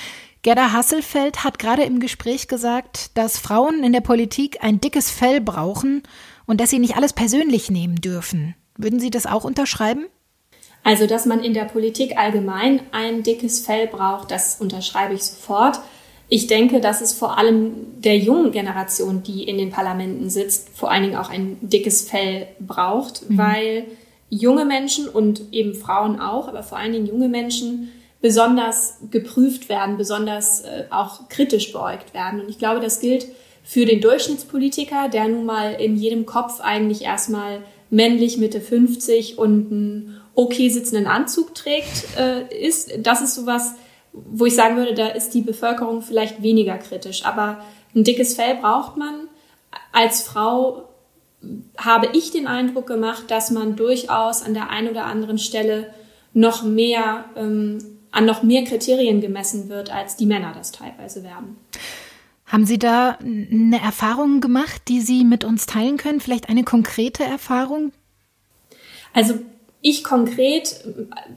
Gerda 0.43 0.73
Hasselfeld 0.73 1.43
hat 1.43 1.59
gerade 1.59 1.83
im 1.83 1.99
Gespräch 1.99 2.47
gesagt, 2.47 3.17
dass 3.19 3.39
Frauen 3.39 3.83
in 3.83 3.93
der 3.93 4.01
Politik 4.01 4.63
ein 4.63 4.81
dickes 4.81 5.11
Fell 5.11 5.41
brauchen 5.41 6.05
und 6.47 6.61
dass 6.61 6.71
sie 6.71 6.79
nicht 6.79 6.97
alles 6.97 7.13
persönlich 7.13 7.71
nehmen 7.73 7.97
dürfen. 7.97 8.55
Würden 8.77 9.01
Sie 9.01 9.11
das 9.11 9.27
auch 9.27 9.45
unterschreiben? 9.45 10.07
Also, 10.83 11.07
dass 11.07 11.27
man 11.27 11.43
in 11.45 11.55
der 11.55 11.65
Politik 11.65 12.17
allgemein 12.17 12.81
ein 12.93 13.23
dickes 13.23 13.61
Fell 13.61 13.87
braucht, 13.87 14.31
das 14.31 14.61
unterschreibe 14.61 15.15
ich 15.15 15.23
sofort. 15.23 15.81
Ich 16.29 16.47
denke, 16.47 16.81
dass 16.81 17.01
es 17.01 17.13
vor 17.13 17.39
allem 17.39 17.73
der 18.01 18.17
jungen 18.17 18.53
Generation, 18.53 19.23
die 19.23 19.43
in 19.45 19.59
den 19.59 19.71
Parlamenten 19.71 20.31
sitzt, 20.31 20.71
vor 20.71 20.91
allen 20.91 21.03
Dingen 21.03 21.17
auch 21.17 21.29
ein 21.29 21.59
dickes 21.61 22.09
Fell 22.09 22.47
braucht, 22.61 23.29
mhm. 23.29 23.39
weil 23.39 23.85
junge 24.31 24.65
Menschen 24.65 25.09
und 25.09 25.43
eben 25.53 25.75
Frauen 25.75 26.21
auch, 26.21 26.49
aber 26.49 26.63
vor 26.63 26.79
allen 26.79 26.93
Dingen 26.93 27.07
junge 27.07 27.29
Menschen 27.29 27.91
besonders 28.23 28.99
geprüft 29.11 29.69
werden, 29.69 29.97
besonders 29.97 30.61
äh, 30.61 30.85
auch 30.91 31.29
kritisch 31.29 31.73
beäugt 31.73 32.15
werden. 32.15 32.41
Und 32.41 32.49
ich 32.49 32.59
glaube, 32.59 32.81
das 32.81 33.01
gilt 33.01 33.27
für 33.65 33.85
den 33.85 34.01
Durchschnittspolitiker, 34.01 35.09
der 35.09 35.29
nun 35.29 35.47
mal 35.47 35.75
in 35.75 35.97
jedem 35.97 36.27
Kopf 36.27 36.61
eigentlich 36.61 37.03
erstmal 37.03 37.63
männlich 37.91 38.39
Mitte 38.39 38.61
50 38.61 39.39
und 39.39 39.73
einen 39.73 40.20
okay 40.35 40.69
sitzenden 40.69 41.07
Anzug 41.07 41.55
trägt, 41.55 42.17
äh, 42.19 42.67
ist. 42.67 42.91
Das 42.99 43.21
ist 43.21 43.35
sowas, 43.35 43.75
wo 44.13 44.47
ich 44.47 44.55
sagen 44.55 44.77
würde, 44.77 44.95
da 44.95 45.09
ist 45.09 45.35
die 45.35 45.43
Bevölkerung 45.43 46.03
vielleicht 46.03 46.43
weniger 46.43 46.79
kritisch. 46.79 47.25
Aber 47.25 47.65
ein 47.95 48.05
dickes 48.05 48.35
Fell 48.35 48.57
braucht 48.57 48.97
man. 48.97 49.29
Als 49.93 50.23
Frau 50.23 50.89
habe 51.77 52.11
ich 52.13 52.31
den 52.31 52.47
Eindruck 52.47 52.87
gemacht, 52.87 53.25
dass 53.29 53.51
man 53.51 53.77
durchaus 53.77 54.43
an 54.43 54.55
der 54.55 54.71
einen 54.71 54.89
oder 54.89 55.07
anderen 55.07 55.39
Stelle 55.39 55.93
noch 56.33 56.63
mehr, 56.63 57.25
ähm, 57.37 57.79
an 58.11 58.27
noch 58.27 58.43
mehr 58.43 58.65
Kriterien 58.65 59.21
gemessen 59.21 59.69
wird, 59.69 59.93
als 59.93 60.17
die 60.17 60.27
Männer 60.27 60.53
das 60.55 60.73
teilweise 60.73 61.23
werden. 61.23 61.57
Haben 62.47 62.67
Sie 62.67 62.79
da 62.79 63.17
eine 63.21 63.81
Erfahrung 63.81 64.41
gemacht, 64.41 64.83
die 64.89 65.01
Sie 65.01 65.25
mit 65.25 65.45
uns 65.45 65.67
teilen 65.67 65.97
können? 65.97 66.21
Vielleicht 66.21 66.49
eine 66.49 66.65
konkrete 66.65 67.23
Erfahrung? 67.23 67.93
Also 69.13 69.35
ich 69.83 70.05
konkret 70.05 70.85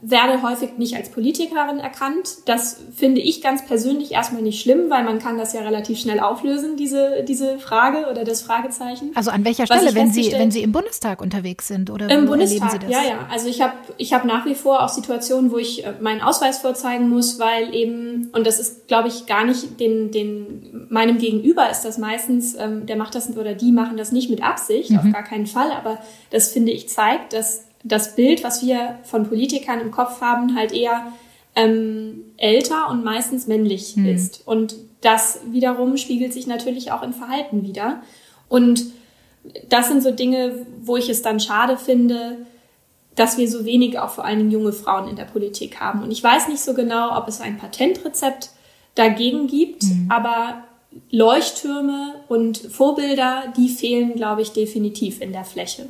werde 0.02 0.42
häufig 0.42 0.78
nicht 0.78 0.98
als 0.98 1.10
Politikerin 1.10 1.80
erkannt. 1.80 2.30
Das 2.46 2.78
finde 2.94 3.22
ich 3.22 3.42
ganz 3.42 3.66
persönlich 3.66 4.12
erstmal 4.12 4.42
nicht 4.42 4.62
schlimm, 4.62 4.90
weil 4.90 5.06
man 5.06 5.20
kann 5.20 5.38
das 5.38 5.54
ja 5.54 5.62
relativ 5.62 5.98
schnell 5.98 6.20
auflösen, 6.20 6.76
diese, 6.76 7.24
diese 7.26 7.58
Frage 7.58 8.10
oder 8.12 8.26
das 8.26 8.42
Fragezeichen. 8.42 9.12
Also 9.16 9.32
an 9.32 9.46
welcher 9.46 9.66
Stelle, 9.66 9.96
wenn 9.96 10.12
Sie, 10.12 10.34
wenn 10.34 10.52
Sie 10.52 10.62
im 10.62 10.74
Bundestag 10.74 11.22
unterwegs 11.22 11.70
sind 11.70 11.90
oder 11.90 12.10
Im 12.10 12.26
Bundestag, 12.26 12.84
ja, 12.90 13.02
ja. 13.02 13.28
Also 13.32 13.48
ich 13.48 13.62
habe 13.62 13.74
ich 13.98 14.12
hab 14.12 14.26
nach 14.26 14.46
wie 14.46 14.56
vor 14.56 14.84
auch 14.84 14.90
Situationen, 14.90 15.50
wo 15.50 15.58
ich 15.58 15.86
äh, 15.86 15.94
meinen 16.02 16.20
Ausweis 16.20 16.60
vorzeigen 16.60 17.08
muss, 17.08 17.40
weil 17.40 17.74
eben, 17.74 18.30
und 18.34 18.46
das 18.46 18.60
ist, 18.60 18.90
glaube 18.90 19.08
ich, 19.08 19.26
gar 19.26 19.46
nicht 19.46 19.80
den, 19.80 20.12
den, 20.12 20.88
meinem 20.90 21.18
Gegenüber 21.18 21.70
ist 21.70 21.84
das 21.84 21.98
meistens, 21.98 22.56
ähm, 22.56 22.86
der 22.88 22.98
macht 22.98 23.16
das 23.16 23.36
oder 23.38 23.54
die 23.54 23.72
machen 23.72 23.96
das 23.96 24.12
nicht 24.12 24.30
mit 24.30 24.44
Absicht, 24.44 24.90
mhm. 24.90 25.00
auf 25.00 25.12
gar 25.14 25.24
keinen 25.24 25.48
Fall, 25.48 25.72
aber 25.72 25.98
das 26.30 26.52
finde 26.52 26.74
ich 26.74 26.90
zeigt, 26.90 27.32
dass 27.32 27.64
das 27.84 28.16
Bild, 28.16 28.44
was 28.44 28.66
wir 28.66 29.00
von 29.04 29.28
Politikern 29.28 29.82
im 29.82 29.92
Kopf 29.92 30.22
haben, 30.22 30.56
halt 30.56 30.72
eher 30.72 31.12
ähm, 31.56 32.24
älter 32.38 32.90
und 32.90 33.04
meistens 33.04 33.48
männlich 33.48 33.96
mhm. 33.96 34.08
ist. 34.08 34.48
Und 34.48 34.76
das 35.02 35.42
wiederum 35.52 35.98
spiegelt 35.98 36.34
sich 36.34 36.48
natürlich 36.48 36.92
auch 36.92 37.04
im 37.04 37.14
Verhalten 37.14 37.64
wieder. 37.64 38.02
Und 38.48 38.86
das 39.70 39.90
sind 39.90 40.02
so 40.02 40.12
Dinge, 40.12 40.66
wo 40.82 40.98
ich 40.98 41.10
es 41.10 41.22
dann 41.22 41.40
schade 41.40 41.78
finde, 41.78 42.46
dass 43.16 43.38
wir 43.38 43.48
so 43.48 43.66
wenig 43.66 44.00
auch 44.00 44.10
vor 44.10 44.26
allen 44.26 44.40
Dingen 44.40 44.52
junge 44.52 44.74
Frauen 44.74 45.08
in 45.08 45.16
der 45.16 45.26
Politik 45.26 45.80
haben. 45.80 46.02
Und 46.02 46.12
ich 46.12 46.24
weiß 46.24 46.48
nicht 46.48 46.62
so 46.62 46.74
genau, 46.74 47.16
ob 47.18 47.28
es 47.28 47.42
ein 47.42 47.58
Patentrezept 47.58 48.50
dagegen 48.96 49.48
gibt, 49.48 49.84
mhm. 49.84 50.08
aber 50.10 50.64
Leuchttürme 51.12 52.16
und 52.28 52.58
Vorbilder, 52.58 53.54
die 53.56 53.70
fehlen, 53.70 54.16
glaube 54.16 54.42
ich, 54.42 54.52
definitiv 54.52 55.22
in 55.22 55.32
der 55.32 55.46
Fläche. 55.46 55.88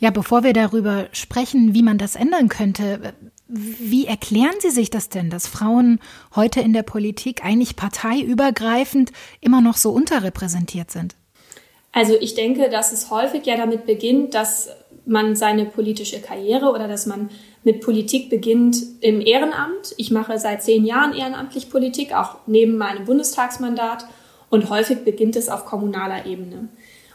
Ja, 0.00 0.10
bevor 0.10 0.42
wir 0.42 0.52
darüber 0.52 1.06
sprechen, 1.12 1.74
wie 1.74 1.82
man 1.82 1.98
das 1.98 2.16
ändern 2.16 2.48
könnte, 2.48 3.14
wie 3.46 4.06
erklären 4.06 4.54
Sie 4.58 4.70
sich 4.70 4.90
das 4.90 5.10
denn, 5.10 5.30
dass 5.30 5.46
Frauen 5.46 6.00
heute 6.34 6.60
in 6.60 6.72
der 6.72 6.82
Politik 6.82 7.44
eigentlich 7.44 7.76
parteiübergreifend 7.76 9.12
immer 9.40 9.60
noch 9.60 9.76
so 9.76 9.90
unterrepräsentiert 9.90 10.90
sind? 10.90 11.14
Also 11.92 12.14
ich 12.20 12.34
denke, 12.34 12.70
dass 12.70 12.92
es 12.92 13.10
häufig 13.10 13.46
ja 13.46 13.56
damit 13.56 13.86
beginnt, 13.86 14.34
dass 14.34 14.70
man 15.06 15.36
seine 15.36 15.66
politische 15.66 16.20
Karriere 16.20 16.70
oder 16.70 16.88
dass 16.88 17.06
man 17.06 17.30
mit 17.62 17.80
Politik 17.80 18.30
beginnt 18.30 18.76
im 19.00 19.20
Ehrenamt. 19.20 19.94
Ich 19.96 20.10
mache 20.10 20.38
seit 20.38 20.62
zehn 20.62 20.84
Jahren 20.84 21.14
ehrenamtlich 21.14 21.70
Politik, 21.70 22.14
auch 22.14 22.36
neben 22.46 22.76
meinem 22.76 23.04
Bundestagsmandat. 23.04 24.06
Und 24.50 24.70
häufig 24.70 25.04
beginnt 25.04 25.36
es 25.36 25.48
auf 25.48 25.64
kommunaler 25.64 26.26
Ebene. 26.26 26.68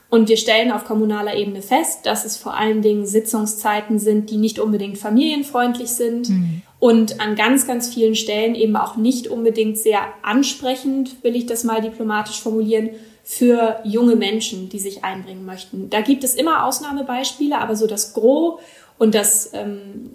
Und 0.10 0.28
wir 0.28 0.38
stellen 0.38 0.72
auf 0.72 0.86
kommunaler 0.86 1.36
Ebene 1.36 1.62
fest, 1.62 2.06
dass 2.06 2.26
es 2.26 2.36
vor 2.36 2.58
allen 2.58 2.82
Dingen 2.82 3.06
Sitzungszeiten 3.06 4.00
sind, 4.00 4.32
die 4.32 4.38
nicht 4.38 4.58
unbedingt 4.58 4.98
familienfreundlich 4.98 5.90
sind 5.90 6.30
mhm. 6.30 6.62
und 6.80 7.22
an 7.22 7.36
ganz, 7.36 7.68
ganz 7.68 7.94
vielen 7.94 8.16
Stellen 8.16 8.56
eben 8.56 8.76
auch 8.76 8.96
nicht 8.96 9.28
unbedingt 9.28 9.78
sehr 9.78 10.02
ansprechend, 10.24 11.24
will 11.24 11.36
ich 11.36 11.46
das 11.46 11.64
mal 11.64 11.82
diplomatisch 11.82 12.42
formulieren, 12.42 12.90
für 13.24 13.80
junge 13.84 14.16
Menschen, 14.16 14.70
die 14.70 14.80
sich 14.80 15.04
einbringen 15.04 15.46
möchten. 15.46 15.92
Da 15.92 16.02
gibt 16.02 16.24
es 16.24 16.34
immer 16.34 16.66
Ausnahmebeispiele, 16.66 17.60
aber 17.60 17.76
so 17.76 17.86
das 17.86 18.16
Gros 18.16 18.60
und 18.98 19.14
das, 19.14 19.52
ähm, 19.54 20.10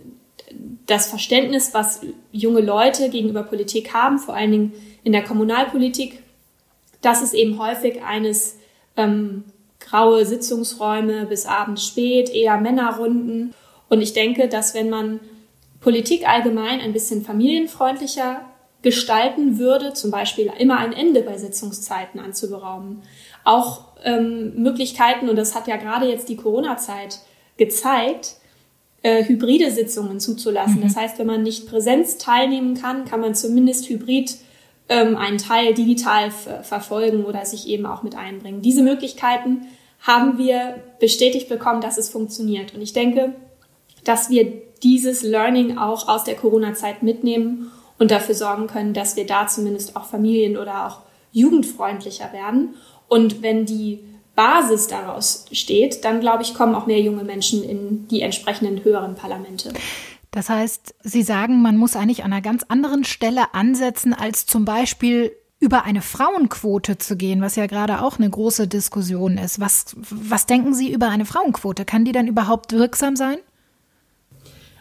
das 0.87 1.07
Verständnis, 1.07 1.73
was 1.73 2.01
junge 2.33 2.61
Leute 2.61 3.11
gegenüber 3.11 3.45
Politik 3.45 3.95
haben, 3.95 4.19
vor 4.19 4.35
allen 4.35 4.51
Dingen 4.51 4.73
in 5.05 5.13
der 5.13 5.23
Kommunalpolitik, 5.23 6.24
das 7.05 7.23
ist 7.23 7.35
eben 7.35 7.59
häufig 7.59 8.03
eines 8.03 8.57
ähm, 8.97 9.45
graue 9.81 10.25
Sitzungsräume 10.25 11.27
bis 11.27 11.47
abends 11.47 11.87
spät, 11.87 12.31
eher 12.31 12.59
Männerrunden. 12.59 13.55
Und 13.89 14.01
ich 14.01 14.13
denke, 14.13 14.49
dass 14.49 14.75
wenn 14.75 14.91
man 14.91 15.21
Politik 15.81 16.27
allgemein 16.29 16.81
ein 16.81 16.93
bisschen 16.93 17.23
familienfreundlicher 17.23 18.41
gestalten 18.83 19.59
würde, 19.59 19.93
zum 19.95 20.11
Beispiel 20.11 20.51
immer 20.59 20.79
ein 20.79 20.93
Ende 20.93 21.23
bei 21.23 21.39
Sitzungszeiten 21.39 22.21
anzuberaumen, 22.21 23.03
auch 23.45 23.85
ähm, 24.03 24.63
Möglichkeiten, 24.63 25.29
und 25.29 25.37
das 25.37 25.55
hat 25.55 25.69
ja 25.69 25.77
gerade 25.77 26.07
jetzt 26.07 26.29
die 26.29 26.37
Corona-Zeit 26.37 27.21
gezeigt, 27.57 28.37
äh, 29.03 29.25
hybride 29.25 29.71
Sitzungen 29.71 30.21
zuzulassen. 30.21 30.79
Mhm. 30.79 30.83
Das 30.83 30.97
heißt, 30.97 31.19
wenn 31.19 31.27
man 31.27 31.43
nicht 31.43 31.69
Präsenz 31.69 32.19
teilnehmen 32.19 32.75
kann, 32.75 33.05
kann 33.05 33.21
man 33.21 33.35
zumindest 33.35 33.89
hybrid 33.89 34.37
ähm, 34.89 35.17
einen 35.17 35.39
Teil 35.39 35.75
digital 35.75 36.31
verfolgen 36.31 37.25
oder 37.25 37.45
sich 37.45 37.69
eben 37.69 37.87
auch 37.87 38.03
mit 38.03 38.17
einbringen. 38.17 38.63
Diese 38.63 38.83
Möglichkeiten 38.83 39.67
haben 40.01 40.39
wir 40.39 40.83
bestätigt 41.01 41.49
bekommen, 41.49 41.81
dass 41.81 41.99
es 41.99 42.11
funktioniert. 42.11 42.75
Und 42.75 42.83
ich 42.83 42.93
denke, 42.93 43.35
dass 44.05 44.29
wir 44.29 44.53
dieses 44.83 45.23
Learning 45.23 45.79
auch 45.79 46.09
aus 46.09 46.25
der 46.25 46.37
Corona-Zeit 46.37 47.03
mitnehmen 47.03 47.73
und 47.99 48.11
dafür 48.11 48.35
sorgen 48.35 48.67
können, 48.67 48.93
dass 48.93 49.17
wir 49.17 49.27
da 49.27 49.47
zumindest 49.47 49.97
auch 49.97 50.05
familien- 50.05 50.59
oder 50.59 50.87
auch 50.87 50.99
jugendfreundlicher 51.33 52.33
werden. 52.33 52.75
Und 53.09 53.43
wenn 53.43 53.65
die 53.65 54.01
Basis 54.35 54.89
daraus 54.89 55.47
steht, 55.53 56.05
dann 56.05 56.21
glaube 56.21 56.43
ich, 56.43 56.55
kommen 56.55 56.75
auch 56.75 56.87
mehr 56.87 57.01
junge 57.01 57.25
Menschen 57.25 57.63
in 57.63 58.09
die 58.09 58.21
entsprechenden 58.21 58.85
höheren 58.85 59.15
Parlamente. 59.15 59.73
Das 60.35 60.49
heißt, 60.49 60.97
Sie 61.05 61.23
sagen, 61.23 61.63
man 61.63 61.77
muss 61.77 61.95
eigentlich 61.95 62.25
an 62.25 62.33
einer 62.33 62.43
ganz 62.43 62.65
anderen 62.67 63.05
Stelle 63.05 63.55
ansetzen, 63.55 64.13
als 64.13 64.47
zum 64.47 64.65
Beispiel 64.65 65.31
über 65.61 65.85
eine 65.85 66.03
Frauenquote 66.03 66.99
zu 66.99 67.17
gehen, 67.17 67.41
was 67.41 67.55
ja 67.55 67.67
gerade 67.67 68.03
auch 68.03 68.19
eine 68.19 68.29
große 68.29 68.67
Diskussion 68.67 69.39
ist. 69.39 69.61
Was, 69.61 69.95
was 70.11 70.47
denken 70.47 70.75
Sie 70.75 70.93
über 70.93 71.09
eine 71.09 71.25
Frauenquote? 71.25 71.85
Kann 71.85 72.05
die 72.05 72.11
dann 72.11 72.27
überhaupt 72.27 72.73
wirksam 72.73 73.15
sein? 73.15 73.37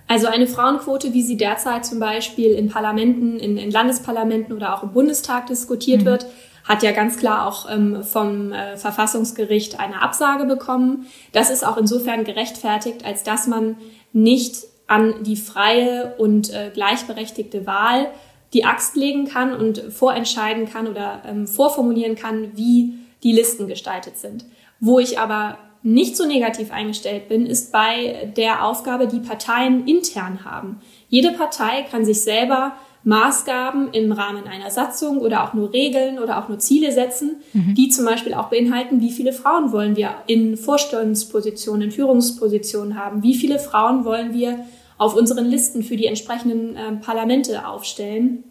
Also 0.08 0.26
eine 0.26 0.48
Frauenquote, 0.48 1.14
wie 1.14 1.22
sie 1.22 1.38
derzeit 1.38 1.86
zum 1.86 2.00
Beispiel 2.00 2.52
in 2.54 2.70
Parlamenten, 2.70 3.38
in, 3.38 3.58
in 3.58 3.70
Landesparlamenten 3.70 4.56
oder 4.56 4.76
auch 4.76 4.82
im 4.82 4.92
Bundestag 4.92 5.46
diskutiert 5.46 6.02
mhm. 6.02 6.06
wird, 6.06 6.26
hat 6.64 6.82
ja 6.82 6.94
ganz 6.94 7.18
klar 7.18 7.48
auch 7.48 7.70
ähm, 7.70 8.04
vom 8.04 8.52
äh, 8.52 8.76
Verfassungsgericht 8.76 9.80
eine 9.80 10.02
Absage 10.02 10.46
bekommen. 10.46 11.06
Das 11.32 11.52
ist 11.52 11.64
auch 11.64 11.78
insofern 11.78 12.24
gerechtfertigt, 12.24 13.06
als 13.06 13.22
dass 13.22 13.46
man 13.46 13.78
nicht 14.14 14.73
an 14.94 15.24
die 15.24 15.36
freie 15.36 16.14
und 16.20 16.54
äh, 16.54 16.70
gleichberechtigte 16.72 17.66
Wahl 17.66 18.12
die 18.54 18.64
Axt 18.64 18.96
legen 18.96 19.26
kann 19.26 19.52
und 19.56 19.80
vorentscheiden 19.80 20.70
kann 20.70 20.88
oder 20.88 21.24
ähm, 21.28 21.48
vorformulieren 21.48 22.16
kann, 22.16 22.52
wie 22.56 22.94
die 23.24 23.32
Listen 23.32 23.68
gestaltet 23.68 24.18
sind. 24.18 24.46
Wo 24.80 25.00
ich 25.00 25.18
aber 25.18 25.58
nicht 25.82 26.16
so 26.16 26.28
negativ 26.28 26.72
eingestellt 26.72 27.28
bin, 27.28 27.48
ist 27.48 27.72
bei 27.72 28.32
der 28.38 28.64
Aufgabe, 28.64 29.08
die 29.08 29.20
Parteien 29.20 29.88
intern 29.88 30.46
haben. 30.46 30.80
Jede 31.10 31.32
Partei 31.32 31.86
kann 31.90 32.06
sich 32.06 32.22
selber 32.22 32.74
Maßgaben 33.06 33.92
im 33.92 34.12
Rahmen 34.12 34.48
einer 34.48 34.70
Satzung 34.70 35.18
oder 35.18 35.44
auch 35.44 35.54
nur 35.54 35.74
Regeln 35.74 36.20
oder 36.20 36.38
auch 36.38 36.48
nur 36.48 36.60
Ziele 36.60 36.92
setzen, 36.92 37.38
mhm. 37.52 37.74
die 37.76 37.90
zum 37.90 38.06
Beispiel 38.06 38.34
auch 38.34 38.50
beinhalten, 38.50 39.02
wie 39.02 39.12
viele 39.12 39.34
Frauen 39.34 39.72
wollen 39.72 39.98
wir 39.98 40.12
in 40.28 40.56
Vorstandspositionen, 40.56 41.82
in 41.82 41.92
Führungspositionen 41.92 42.98
haben, 42.98 43.24
wie 43.24 43.36
viele 43.36 43.60
Frauen 43.60 44.06
wollen 44.06 44.34
wir 44.34 44.60
auf 44.98 45.16
unseren 45.16 45.46
Listen 45.46 45.84
für 45.84 45.98
die 45.98 46.06
entsprechenden 46.06 46.76
äh, 46.76 46.92
Parlamente 46.94 47.68
aufstellen 47.68 48.44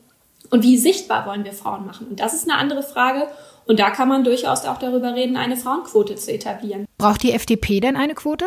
und 0.50 0.62
wie 0.62 0.76
sichtbar 0.76 1.26
wollen 1.26 1.44
wir 1.44 1.52
Frauen 1.52 1.86
machen. 1.86 2.08
Und 2.08 2.20
das 2.20 2.34
ist 2.34 2.48
eine 2.48 2.58
andere 2.58 2.82
Frage. 2.82 3.28
Und 3.64 3.78
da 3.78 3.90
kann 3.90 4.08
man 4.08 4.24
durchaus 4.24 4.64
auch 4.64 4.78
darüber 4.78 5.14
reden, 5.14 5.36
eine 5.36 5.56
Frauenquote 5.56 6.16
zu 6.16 6.32
etablieren. 6.32 6.84
Braucht 6.98 7.22
die 7.22 7.32
FDP 7.32 7.80
denn 7.80 7.96
eine 7.96 8.14
Quote? 8.14 8.46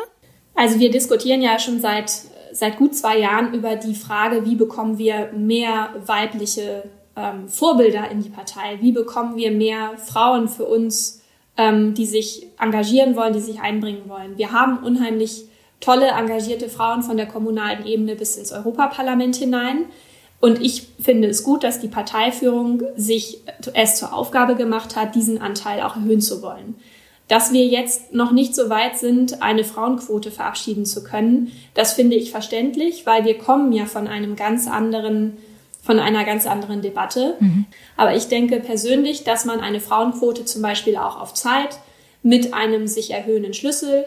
Also 0.56 0.80
wir 0.80 0.92
diskutieren 0.92 1.42
ja 1.42 1.58
schon 1.58 1.80
seit 1.80 2.12
seit 2.56 2.78
gut 2.78 2.96
zwei 2.96 3.20
Jahren 3.20 3.54
über 3.54 3.76
die 3.76 3.96
Frage, 3.96 4.46
wie 4.46 4.56
bekommen 4.56 4.98
wir 4.98 5.32
mehr 5.34 5.90
weibliche 6.06 6.90
ähm, 7.16 7.48
Vorbilder 7.50 8.10
in 8.10 8.22
die 8.22 8.30
Partei? 8.30 8.80
Wie 8.82 8.92
bekommen 8.92 9.36
wir 9.36 9.52
mehr 9.52 9.98
Frauen 9.98 10.48
für 10.48 10.66
uns, 10.66 11.22
ähm, 11.58 11.94
die 11.94 12.06
sich 12.06 12.48
engagieren 12.60 13.16
wollen, 13.16 13.34
die 13.34 13.42
sich 13.42 13.60
einbringen 13.60 14.04
wollen? 14.08 14.38
Wir 14.38 14.52
haben 14.52 14.84
unheimlich 14.84 15.46
tolle, 15.80 16.08
engagierte 16.08 16.70
Frauen 16.70 17.04
von 17.04 17.18
der 17.18 17.26
kommunalen 17.26 17.86
Ebene 17.86 18.16
bis 18.16 18.38
ins 18.38 18.52
Europaparlament 18.52 19.36
hinein. 19.36 19.86
Und 20.40 20.62
ich 20.62 20.88
finde 21.02 21.28
es 21.28 21.44
gut, 21.44 21.64
dass 21.64 21.80
die 21.80 21.88
Parteiführung 21.88 22.84
sich 22.96 23.40
es 23.74 23.96
zur 23.96 24.14
Aufgabe 24.14 24.56
gemacht 24.56 24.96
hat, 24.96 25.16
diesen 25.16 25.42
Anteil 25.42 25.82
auch 25.82 25.96
erhöhen 25.96 26.22
zu 26.22 26.42
wollen. 26.42 26.76
Dass 27.28 27.52
wir 27.52 27.66
jetzt 27.66 28.14
noch 28.14 28.32
nicht 28.32 28.54
so 28.54 28.70
weit 28.70 28.98
sind, 28.98 29.42
eine 29.42 29.64
Frauenquote 29.64 30.30
verabschieden 30.30 30.86
zu 30.86 31.04
können, 31.04 31.52
das 31.74 31.94
finde 31.94 32.16
ich 32.16 32.30
verständlich, 32.30 33.06
weil 33.08 33.26
wir 33.26 33.38
kommen 33.40 33.74
ja 33.74 33.86
von 33.86 34.08
einem 34.08 34.36
ganz 34.36 34.68
anderen, 34.68 35.38
von 35.82 36.00
einer 36.00 36.24
ganz 36.24 36.46
anderen 36.46 36.84
Debatte. 36.84 37.36
Mhm. 37.40 37.66
Aber 37.98 38.16
ich 38.16 38.28
denke 38.28 38.60
persönlich, 38.60 39.24
dass 39.24 39.46
man 39.46 39.60
eine 39.60 39.80
Frauenquote 39.80 40.46
zum 40.46 40.62
Beispiel 40.62 40.98
auch 40.98 41.20
auf 41.20 41.34
Zeit 41.34 41.80
mit 42.22 42.54
einem 42.54 42.86
sich 42.86 43.12
erhöhenden 43.12 43.56
Schlüssel 43.56 44.06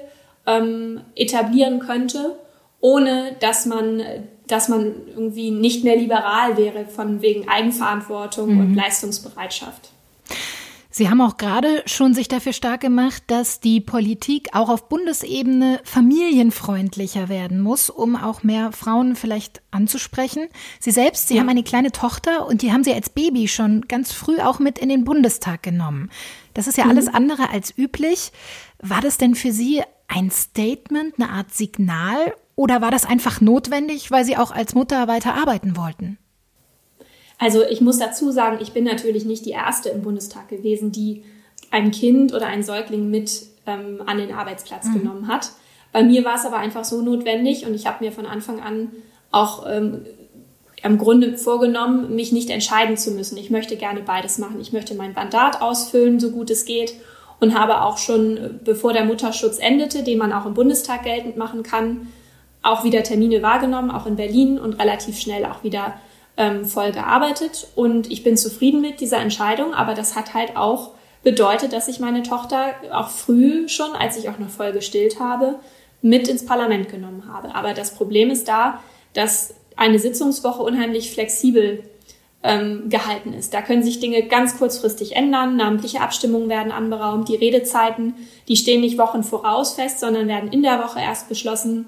ähm, 0.49 1.03
etablieren 1.15 1.79
könnte, 1.79 2.39
ohne 2.81 3.37
dass 3.41 3.67
man, 3.67 4.03
dass 4.47 4.69
man 4.69 4.95
irgendwie 5.09 5.51
nicht 5.51 5.85
mehr 5.85 5.97
liberal 5.97 6.57
wäre 6.57 6.87
von 6.87 7.21
wegen 7.21 7.49
Eigenverantwortung 7.49 8.55
mhm. 8.55 8.61
und 8.61 8.75
Leistungsbereitschaft. 8.75 9.91
Sie 10.91 11.09
haben 11.09 11.21
auch 11.21 11.37
gerade 11.37 11.85
schon 11.87 12.13
sich 12.13 12.27
dafür 12.27 12.53
stark 12.53 12.81
gemacht, 12.81 13.23
dass 13.29 13.61
die 13.61 13.81
Politik 13.81 14.49
auch 14.53 14.69
auf 14.69 14.89
Bundesebene 14.89 15.81
familienfreundlicher 15.85 17.29
werden 17.29 17.61
muss, 17.61 17.89
um 17.89 18.17
auch 18.17 18.43
mehr 18.43 18.73
Frauen 18.73 19.15
vielleicht 19.15 19.63
anzusprechen. 19.71 20.49
Sie 20.81 20.91
selbst, 20.91 21.29
Sie 21.29 21.35
ja. 21.35 21.41
haben 21.41 21.51
eine 21.51 21.63
kleine 21.63 21.93
Tochter 21.93 22.49
und 22.49 22.63
die 22.63 22.73
haben 22.73 22.83
Sie 22.83 22.93
als 22.93 23.11
Baby 23.11 23.47
schon 23.47 23.83
ganz 23.83 24.13
früh 24.13 24.41
auch 24.41 24.59
mit 24.59 24.81
in 24.81 24.89
den 24.89 25.05
Bundestag 25.05 25.63
genommen. 25.63 26.11
Das 26.55 26.67
ist 26.67 26.79
ja 26.79 26.87
mhm. 26.87 26.91
alles 26.91 27.07
andere 27.07 27.51
als 27.51 27.79
üblich. 27.79 28.33
War 28.81 29.01
das 29.01 29.19
denn 29.19 29.37
für 29.37 29.53
Sie 29.53 29.83
ein 30.09 30.31
Statement, 30.31 31.15
eine 31.19 31.31
Art 31.31 31.53
Signal 31.53 32.35
oder 32.57 32.81
war 32.81 32.91
das 32.91 33.05
einfach 33.05 33.41
notwendig, 33.41 34.11
weil 34.11 34.25
Sie 34.25 34.37
auch 34.37 34.51
als 34.51 34.75
Mutter 34.75 35.07
weiter 35.07 35.35
arbeiten 35.35 35.77
wollten? 35.77 36.19
Also 37.39 37.63
ich 37.63 37.81
muss 37.81 37.99
dazu 37.99 38.33
sagen, 38.33 38.59
ich 38.61 38.73
bin 38.73 38.85
natürlich 38.85 39.25
nicht 39.25 39.47
die 39.47 39.53
Erste 39.53 39.91
im 39.91 40.03
Bundestag 40.03 40.49
gewesen, 40.49 40.91
die 40.91 41.23
ein 41.71 41.93
Kind 41.93 42.35
oder 42.35 42.47
ein 42.47 42.65
Säugling 42.65 43.11
mit 43.11 43.47
ähm, 43.67 44.03
an 44.07 44.19
den 44.19 44.33
Arbeitsplatz 44.33 44.87
mhm. 44.87 44.95
genommen 44.95 45.29
hat. 45.29 45.53
Bei 45.93 46.03
mir 46.03 46.25
war 46.25 46.35
es 46.35 46.45
aber 46.45 46.57
einfach 46.57 46.85
so 46.85 47.01
notwendig 47.01 47.65
und 47.65 47.75
ich 47.75 47.87
habe 47.87 48.05
mir 48.05 48.11
von 48.11 48.27
Anfang 48.27 48.61
an 48.61 48.91
auch 49.31 49.67
ähm, 49.71 50.05
im 50.83 50.99
Grunde 50.99 51.39
vorgenommen, 51.39 52.15
mich 52.15 52.33
nicht 52.33 52.51
entscheiden 52.51 52.97
zu 52.97 53.13
müssen. 53.13 53.37
Ich 53.37 53.51
möchte 53.51 53.77
gerne 53.77 54.01
beides 54.01 54.39
machen. 54.39 54.61
Ich 54.61 54.73
möchte 54.73 54.95
mein 54.95 55.13
Mandat 55.13 55.61
ausfüllen, 55.61 56.19
so 56.19 56.31
gut 56.31 56.51
es 56.51 56.65
geht 56.65 56.95
und 57.41 57.59
habe 57.59 57.83
auch 57.83 57.99
schon, 57.99 58.61
bevor 58.65 58.93
der 58.93 59.05
Mutterschutz 59.05 59.59
endete, 59.59 60.03
den 60.03 60.19
man 60.19 60.33
auch 60.33 60.47
im 60.47 60.55
Bundestag 60.55 61.05
geltend 61.05 61.37
machen 61.37 61.63
kann, 61.63 62.09
auch 62.63 62.85
wieder 62.85 63.03
Termine 63.03 63.43
wahrgenommen, 63.43 63.91
auch 63.91 64.07
in 64.07 64.17
Berlin 64.17 64.59
und 64.59 64.75
relativ 64.75 65.19
schnell 65.19 65.45
auch 65.45 65.63
wieder 65.63 65.95
ähm, 66.37 66.65
voll 66.65 66.93
gearbeitet 66.93 67.69
und 67.75 68.11
ich 68.11 68.25
bin 68.25 68.37
zufrieden 68.37 68.81
mit 68.81 69.01
dieser 69.01 69.19
Entscheidung, 69.19 69.75
aber 69.75 69.95
das 69.95 70.17
hat 70.17 70.35
halt 70.35 70.57
auch 70.57 70.91
bedeutet, 71.23 71.73
dass 71.73 71.89
ich 71.89 72.01
meine 72.01 72.23
Tochter 72.23 72.75
auch 72.93 73.09
früh 73.09 73.69
schon, 73.69 73.93
als 73.93 74.17
ich 74.17 74.29
auch 74.29 74.39
noch 74.39 74.49
voll 74.49 74.73
gestillt 74.73 75.21
habe, 75.21 75.57
mit 76.01 76.29
ins 76.29 76.47
Parlament 76.47 76.89
genommen 76.89 77.25
habe. 77.33 77.55
Aber 77.55 77.75
das 77.75 77.95
Problem 77.95 78.31
ist 78.31 78.47
da, 78.47 78.81
dass 79.15 79.55
eine 79.77 79.99
Sitzungswoche 79.99 80.63
unheimlich 80.63 81.11
flexibel 81.11 81.83
ähm, 82.43 82.89
gehalten 82.89 83.35
ist. 83.35 83.53
Da 83.53 83.63
können 83.63 83.83
sich 83.83 84.01
Dinge 84.01 84.23
ganz 84.23 84.59
kurzfristig 84.59 85.17
ändern, 85.17 85.57
namentliche 85.57 86.01
Abstimmungen 86.01 86.49
werden 86.49 86.73
anberaumt, 86.73 87.29
die 87.29 87.37
Redezeiten, 87.37 88.15
die 88.47 88.57
stehen 88.57 88.81
nicht 88.81 88.99
Wochen 88.99 89.25
voraus 89.25 89.75
fest, 89.75 90.01
sondern 90.01 90.29
werden 90.29 90.53
in 90.53 90.63
der 90.63 90.79
Woche 90.79 91.01
erst 91.01 91.29
beschlossen. 91.29 91.87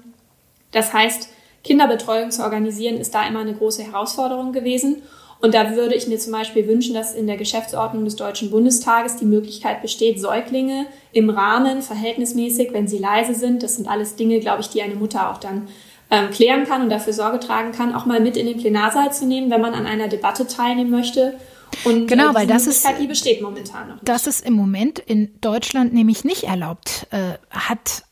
Das 0.71 0.93
heißt, 0.93 1.29
Kinderbetreuung 1.63 2.31
zu 2.31 2.43
organisieren, 2.43 2.97
ist 2.97 3.13
da 3.13 3.27
immer 3.27 3.39
eine 3.39 3.53
große 3.53 3.83
Herausforderung 3.83 4.51
gewesen. 4.51 5.03
Und 5.41 5.55
da 5.55 5.75
würde 5.75 5.95
ich 5.95 6.07
mir 6.07 6.19
zum 6.19 6.33
Beispiel 6.33 6.67
wünschen, 6.67 6.93
dass 6.93 7.15
in 7.15 7.25
der 7.25 7.37
Geschäftsordnung 7.37 8.05
des 8.05 8.15
Deutschen 8.15 8.51
Bundestages 8.51 9.15
die 9.15 9.25
Möglichkeit 9.25 9.81
besteht, 9.81 10.19
Säuglinge 10.19 10.85
im 11.13 11.31
Rahmen 11.31 11.81
verhältnismäßig, 11.81 12.73
wenn 12.73 12.87
sie 12.87 12.99
leise 12.99 13.33
sind, 13.33 13.63
das 13.63 13.77
sind 13.77 13.87
alles 13.87 14.15
Dinge, 14.15 14.39
glaube 14.39 14.61
ich, 14.61 14.69
die 14.69 14.83
eine 14.83 14.95
Mutter 14.95 15.31
auch 15.31 15.37
dann 15.37 15.67
ähm, 16.11 16.29
klären 16.29 16.65
kann 16.65 16.81
und 16.83 16.89
dafür 16.89 17.13
Sorge 17.13 17.39
tragen 17.39 17.71
kann, 17.71 17.95
auch 17.95 18.05
mal 18.05 18.19
mit 18.19 18.37
in 18.37 18.45
den 18.45 18.57
Plenarsaal 18.57 19.11
zu 19.13 19.25
nehmen, 19.25 19.49
wenn 19.49 19.61
man 19.61 19.73
an 19.73 19.87
einer 19.87 20.09
Debatte 20.09 20.45
teilnehmen 20.45 20.91
möchte. 20.91 21.39
Und 21.85 22.07
genau, 22.07 22.31
äh, 22.31 22.35
weil 22.35 22.47
das 22.47 22.67
ist, 22.67 22.85
die 22.99 23.07
besteht 23.07 23.41
momentan 23.41 23.87
noch. 23.87 23.95
Nicht. 23.95 24.09
Das 24.09 24.27
ist 24.27 24.45
im 24.45 24.53
Moment 24.53 24.99
in 24.99 25.39
Deutschland 25.39 25.93
nämlich 25.93 26.25
nicht 26.25 26.43
erlaubt. 26.43 27.07
Äh, 27.11 27.37
hat 27.49 28.03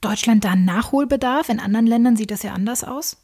Deutschland 0.00 0.44
da 0.44 0.52
einen 0.52 0.64
Nachholbedarf? 0.64 1.48
In 1.48 1.58
anderen 1.58 1.86
Ländern 1.86 2.16
sieht 2.16 2.30
das 2.30 2.44
ja 2.44 2.52
anders 2.52 2.84
aus. 2.84 3.16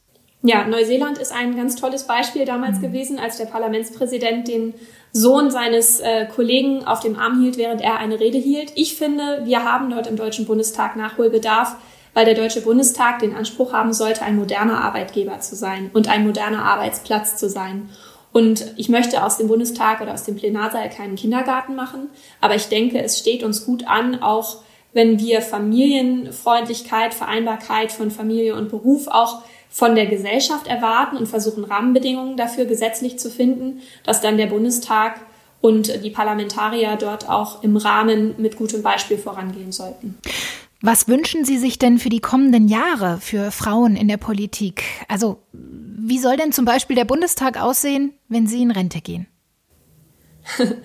Ja, 0.43 0.67
Neuseeland 0.67 1.19
ist 1.19 1.33
ein 1.33 1.57
ganz 1.57 1.77
tolles 1.77 2.05
Beispiel 2.05 2.45
damals 2.45 2.79
mhm. 2.79 2.83
gewesen, 2.83 3.19
als 3.19 3.39
der 3.39 3.47
Parlamentspräsident 3.47 4.47
den 4.47 4.75
Sohn 5.13 5.51
seines 5.51 6.01
äh, 6.01 6.27
Kollegen 6.27 6.85
auf 6.85 7.01
dem 7.01 7.17
Arm 7.17 7.41
hielt, 7.41 7.57
während 7.57 7.81
er 7.81 7.99
eine 7.99 8.21
Rede 8.21 8.39
hielt. 8.39 8.73
Ich 8.77 8.95
finde, 8.95 9.43
wir 9.45 9.65
haben 9.65 9.91
dort 9.91 10.07
im 10.07 10.17
Deutschen 10.17 10.47
Bundestag 10.47 10.97
Nachholbedarf, 10.97 11.77
weil 12.15 12.25
der 12.25 12.35
Deutsche 12.35 12.61
Bundestag 12.61 13.21
den 13.21 13.35
Anspruch 13.35 13.73
haben 13.73 13.93
sollte, 13.93 14.23
ein 14.23 14.37
moderner 14.37 14.85
Arbeitgeber 14.85 15.41
zu 15.41 15.57
sein 15.57 15.91
und 15.93 16.09
ein 16.09 16.27
moderner 16.27 16.65
Arbeitsplatz 16.65 17.37
zu 17.37 17.49
sein. 17.49 17.89
Und 18.33 18.75
ich 18.77 18.89
möchte 18.89 19.25
aus 19.25 19.39
dem 19.39 19.49
Bundestag 19.49 20.01
oder 20.01 20.15
aus 20.15 20.25
dem 20.25 20.37
Plenarsaal 20.37 20.91
keinen 20.91 21.17
Kindergarten 21.17 21.75
machen, 21.75 22.09
aber 22.41 22.55
ich 22.55 22.69
denke, 22.69 23.03
es 23.03 23.19
steht 23.19 23.43
uns 23.43 23.65
gut 23.65 23.87
an, 23.87 24.23
auch 24.23 24.59
wenn 24.93 25.19
wir 25.19 25.43
Familienfreundlichkeit, 25.43 27.15
Vereinbarkeit 27.15 27.93
von 27.93 28.11
Familie 28.11 28.55
und 28.55 28.71
Beruf 28.71 29.07
auch 29.09 29.43
von 29.71 29.95
der 29.95 30.07
Gesellschaft 30.07 30.67
erwarten 30.67 31.17
und 31.17 31.27
versuchen 31.27 31.65
Rahmenbedingungen 31.65 32.37
dafür 32.37 32.65
gesetzlich 32.65 33.19
zu 33.19 33.31
finden, 33.31 33.81
dass 34.05 34.21
dann 34.21 34.39
der 34.39 34.47
Bundestag 34.47 35.21
und 35.61 36.05
die 36.05 36.11
Parlamentarier 36.11 36.97
dort 36.97 37.29
auch 37.29 37.63
im 37.63 37.77
Rahmen 37.77 38.35
mit 38.39 38.57
gutem 38.57 38.83
Beispiel 38.83 39.19
vorangehen 39.19 39.73
sollten. 39.73 40.17
Was 40.81 41.09
wünschen 41.09 41.45
Sie 41.45 41.59
sich 41.59 41.79
denn 41.79 41.99
für 41.99 42.09
die 42.09 42.21
kommenden 42.21 42.69
Jahre 42.69 43.19
für 43.21 43.51
Frauen 43.51 43.97
in 43.97 44.07
der 44.07 44.17
Politik? 44.17 44.85
Also, 45.09 45.43
wie 45.53 46.19
soll 46.19 46.37
denn 46.37 46.53
zum 46.53 46.65
Beispiel 46.65 46.95
der 46.95 47.05
Bundestag 47.05 47.61
aussehen, 47.61 48.15
wenn 48.29 48.47
Sie 48.47 48.63
in 48.63 48.71
Rente 48.71 49.01
gehen? 49.01 49.27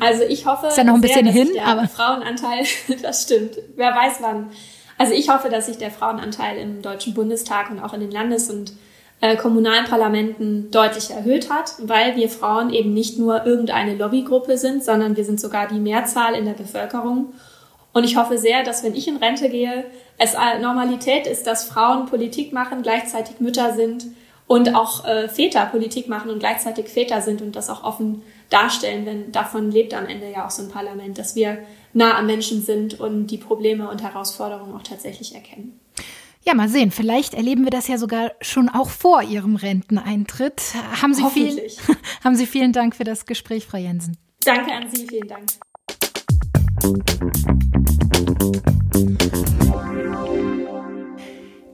Also 0.00 0.24
ich 0.24 0.46
hoffe, 0.46 0.68
ist 0.68 0.78
ja 0.78 0.84
noch 0.84 0.94
ein 0.94 1.00
bisschen 1.00 1.26
sehr, 1.26 1.32
hin, 1.32 1.50
der 1.54 1.66
aber 1.66 1.86
Frauenanteil, 1.86 2.64
das 3.02 3.22
stimmt. 3.22 3.56
Wer 3.76 3.94
weiß 3.94 4.14
wann. 4.20 4.50
Also 4.98 5.12
ich 5.12 5.28
hoffe, 5.28 5.48
dass 5.48 5.66
sich 5.66 5.78
der 5.78 5.90
Frauenanteil 5.90 6.58
im 6.58 6.82
Deutschen 6.82 7.14
Bundestag 7.14 7.70
und 7.70 7.78
auch 7.78 7.92
in 7.92 8.00
den 8.00 8.10
Landes- 8.10 8.50
und 8.50 8.72
äh, 9.20 9.36
kommunalen 9.36 9.84
Parlamenten 9.84 10.70
deutlich 10.70 11.10
erhöht 11.10 11.50
hat, 11.50 11.74
weil 11.78 12.16
wir 12.16 12.28
Frauen 12.28 12.70
eben 12.72 12.92
nicht 12.92 13.18
nur 13.18 13.46
irgendeine 13.46 13.94
Lobbygruppe 13.94 14.58
sind, 14.58 14.82
sondern 14.82 15.16
wir 15.16 15.24
sind 15.24 15.40
sogar 15.40 15.68
die 15.68 15.78
Mehrzahl 15.78 16.34
in 16.34 16.44
der 16.44 16.54
Bevölkerung. 16.54 17.32
Und 17.92 18.04
ich 18.04 18.16
hoffe 18.16 18.38
sehr, 18.38 18.62
dass 18.62 18.82
wenn 18.82 18.94
ich 18.94 19.06
in 19.06 19.16
Rente 19.16 19.48
gehe, 19.48 19.84
es 20.18 20.34
Normalität 20.60 21.26
ist, 21.26 21.46
dass 21.46 21.64
Frauen 21.64 22.06
Politik 22.06 22.52
machen, 22.52 22.82
gleichzeitig 22.82 23.40
Mütter 23.40 23.74
sind 23.74 24.06
und 24.46 24.74
auch 24.74 25.04
äh, 25.04 25.28
Väter 25.28 25.66
Politik 25.66 26.08
machen 26.08 26.30
und 26.30 26.38
gleichzeitig 26.38 26.88
Väter 26.88 27.20
sind 27.20 27.42
und 27.42 27.56
das 27.56 27.70
auch 27.70 27.84
offen 27.84 28.22
darstellen, 28.50 29.04
denn 29.04 29.32
davon 29.32 29.70
lebt 29.70 29.94
am 29.94 30.06
Ende 30.06 30.30
ja 30.30 30.46
auch 30.46 30.50
so 30.50 30.62
ein 30.62 30.68
Parlament, 30.68 31.18
dass 31.18 31.34
wir 31.34 31.58
nah 31.92 32.18
am 32.18 32.26
Menschen 32.26 32.62
sind 32.62 33.00
und 33.00 33.28
die 33.28 33.38
Probleme 33.38 33.88
und 33.88 34.02
Herausforderungen 34.02 34.74
auch 34.74 34.82
tatsächlich 34.82 35.34
erkennen. 35.34 35.80
Ja, 36.44 36.54
mal 36.54 36.68
sehen. 36.68 36.90
Vielleicht 36.90 37.34
erleben 37.34 37.64
wir 37.64 37.70
das 37.70 37.86
ja 37.86 37.98
sogar 37.98 38.32
schon 38.40 38.68
auch 38.68 38.90
vor 38.90 39.22
Ihrem 39.22 39.56
Renteneintritt. 39.56 40.60
Haben 41.00 41.14
Sie, 41.14 41.24
vielen, 41.32 41.58
haben 42.24 42.34
Sie 42.34 42.46
vielen 42.46 42.72
Dank 42.72 42.96
für 42.96 43.04
das 43.04 43.26
Gespräch, 43.26 43.64
Frau 43.64 43.78
Jensen. 43.78 44.18
Danke 44.44 44.72
an 44.72 44.90
Sie, 44.90 45.06
vielen 45.06 45.28
Dank. 45.28 45.46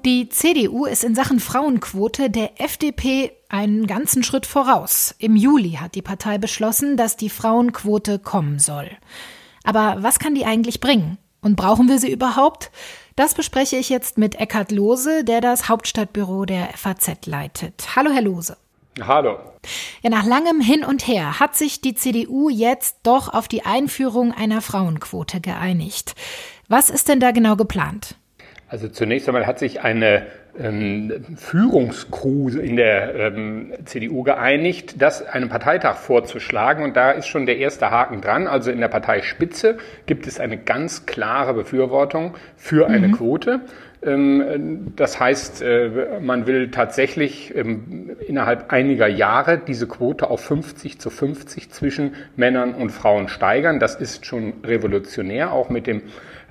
Die 0.05 0.29
CDU 0.29 0.85
ist 0.85 1.03
in 1.03 1.15
Sachen 1.15 1.41
Frauenquote 1.41 2.29
der 2.29 2.61
FDP 2.61 3.33
einen 3.49 3.87
ganzen 3.87 4.23
Schritt 4.23 4.45
voraus. 4.45 5.15
Im 5.19 5.35
Juli 5.35 5.79
hat 5.81 5.95
die 5.95 6.03
Partei 6.03 6.37
beschlossen, 6.37 6.99
dass 6.99 7.17
die 7.17 7.31
Frauenquote 7.31 8.19
kommen 8.19 8.59
soll. 8.59 8.91
Aber 9.65 9.97
was 10.03 10.19
kann 10.19 10.35
die 10.35 10.45
eigentlich 10.45 10.81
bringen? 10.81 11.17
Und 11.41 11.57
brauchen 11.57 11.89
wir 11.89 11.99
sie 11.99 12.13
überhaupt? 12.13 12.71
Das 13.17 13.33
bespreche 13.35 13.77
ich 13.77 13.89
jetzt 13.89 14.19
mit 14.19 14.35
Eckhard 14.35 14.73
Lose, 14.73 15.25
der 15.25 15.41
das 15.41 15.71
Hauptstadtbüro 15.71 16.45
der 16.45 16.69
FAZ 16.77 17.25
leitet. 17.25 17.97
Hallo, 17.97 18.11
Herr 18.11 18.23
Lose. 18.23 18.59
Hallo. 19.07 19.39
Ja, 20.03 20.11
nach 20.11 20.27
langem 20.27 20.61
Hin 20.61 20.85
und 20.85 21.07
Her 21.07 21.41
hat 21.41 21.57
sich 21.57 21.81
die 21.81 21.95
CDU 21.95 22.49
jetzt 22.49 22.99
doch 23.03 23.33
auf 23.33 23.49
die 23.49 23.65
Einführung 23.65 24.33
einer 24.33 24.61
Frauenquote 24.61 25.41
geeinigt. 25.41 26.15
Was 26.69 26.91
ist 26.91 27.09
denn 27.09 27.21
da 27.21 27.31
genau 27.31 27.57
geplant? 27.57 28.17
Also 28.69 28.89
zunächst 28.89 29.29
einmal 29.29 29.47
hat 29.47 29.59
sich 29.59 29.81
eine 29.81 30.27
ähm, 30.59 31.25
Führungskrew 31.37 32.51
in 32.59 32.77
der 32.77 33.15
ähm, 33.15 33.73
CDU 33.85 34.23
geeinigt, 34.23 35.01
das 35.01 35.23
einem 35.23 35.49
Parteitag 35.49 35.97
vorzuschlagen. 35.97 36.85
Und 36.85 36.97
da 36.97 37.13
ist 37.13 37.27
schon 37.29 37.47
der 37.47 37.59
erste 37.59 37.91
Haken 37.91 38.21
dran. 38.21 38.47
Also 38.47 38.71
in 38.71 38.81
der 38.81 38.89
Parteispitze 38.89 39.79
gibt 40.07 40.27
es 40.27 40.39
eine 40.39 40.59
ganz 40.59 41.07
klare 41.07 41.55
Befürwortung 41.55 42.35
für 42.57 42.89
eine 42.89 43.09
mhm. 43.09 43.13
Quote. 43.13 43.61
Ähm, 44.03 44.93
das 44.97 45.19
heißt, 45.19 45.63
äh, 45.63 46.21
man 46.21 46.47
will 46.47 46.71
tatsächlich 46.71 47.55
ähm, 47.57 48.17
innerhalb 48.27 48.73
einiger 48.73 49.09
Jahre 49.09 49.59
diese 49.59 49.89
Quote 49.89 50.31
auf 50.31 50.41
50 50.41 51.01
zu 51.01 51.11
50 51.11 51.71
zwischen 51.71 52.15
Männern 52.37 52.75
und 52.75 52.91
Frauen 52.91 53.29
steigern. 53.29 53.81
Das 53.81 53.97
ist 53.97 54.25
schon 54.25 54.55
revolutionär, 54.65 55.53
auch 55.53 55.69
mit 55.69 55.87
dem 55.87 56.03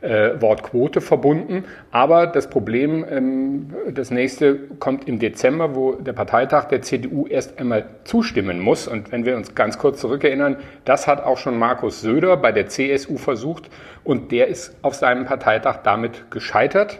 äh, 0.01 0.41
Wort 0.41 0.63
Quote 0.63 1.01
verbunden. 1.01 1.63
Aber 1.91 2.27
das 2.27 2.49
Problem, 2.49 3.05
ähm, 3.09 3.73
das 3.91 4.11
nächste 4.11 4.55
kommt 4.79 5.07
im 5.07 5.19
Dezember, 5.19 5.75
wo 5.75 5.93
der 5.93 6.13
Parteitag 6.13 6.65
der 6.65 6.81
CDU 6.81 7.27
erst 7.27 7.59
einmal 7.59 7.85
zustimmen 8.03 8.59
muss. 8.59 8.87
Und 8.87 9.11
wenn 9.11 9.25
wir 9.25 9.37
uns 9.37 9.55
ganz 9.55 9.77
kurz 9.77 9.99
zurückerinnern, 10.01 10.57
das 10.85 11.07
hat 11.07 11.23
auch 11.23 11.37
schon 11.37 11.57
Markus 11.57 12.01
Söder 12.01 12.37
bei 12.37 12.51
der 12.51 12.67
CSU 12.67 13.17
versucht 13.17 13.69
und 14.03 14.31
der 14.31 14.47
ist 14.47 14.75
auf 14.81 14.95
seinem 14.95 15.25
Parteitag 15.25 15.77
damit 15.83 16.29
gescheitert. 16.29 16.99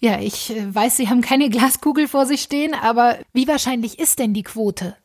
Ja, 0.00 0.18
ich 0.20 0.56
äh, 0.56 0.74
weiß, 0.74 0.96
Sie 0.96 1.08
haben 1.08 1.20
keine 1.20 1.50
Glaskugel 1.50 2.08
vor 2.08 2.26
sich 2.26 2.42
stehen, 2.42 2.74
aber 2.74 3.16
wie 3.32 3.48
wahrscheinlich 3.48 3.98
ist 3.98 4.18
denn 4.18 4.32
die 4.32 4.42
Quote? 4.44 4.96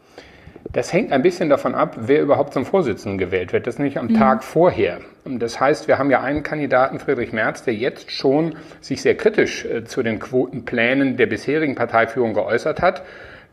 Das 0.71 0.91
hängt 0.91 1.11
ein 1.11 1.21
bisschen 1.21 1.49
davon 1.49 1.75
ab, 1.75 1.95
wer 1.99 2.21
überhaupt 2.21 2.53
zum 2.53 2.65
Vorsitzenden 2.65 3.19
gewählt 3.19 3.53
wird. 3.53 3.67
Das 3.67 3.75
ist 3.75 3.79
nicht 3.79 3.97
am 3.97 4.07
mhm. 4.07 4.15
Tag 4.15 4.43
vorher. 4.43 5.01
Das 5.23 5.59
heißt, 5.59 5.87
wir 5.87 5.99
haben 5.99 6.09
ja 6.09 6.21
einen 6.21 6.41
Kandidaten, 6.41 6.99
Friedrich 6.99 7.31
Merz, 7.31 7.63
der 7.63 7.75
jetzt 7.75 8.11
schon 8.11 8.55
sich 8.81 9.01
sehr 9.01 9.15
kritisch 9.15 9.65
äh, 9.65 9.83
zu 9.83 10.01
den 10.01 10.19
Quotenplänen 10.19 11.15
der 11.15 11.27
bisherigen 11.27 11.75
Parteiführung 11.75 12.33
geäußert 12.33 12.81
hat. 12.81 13.03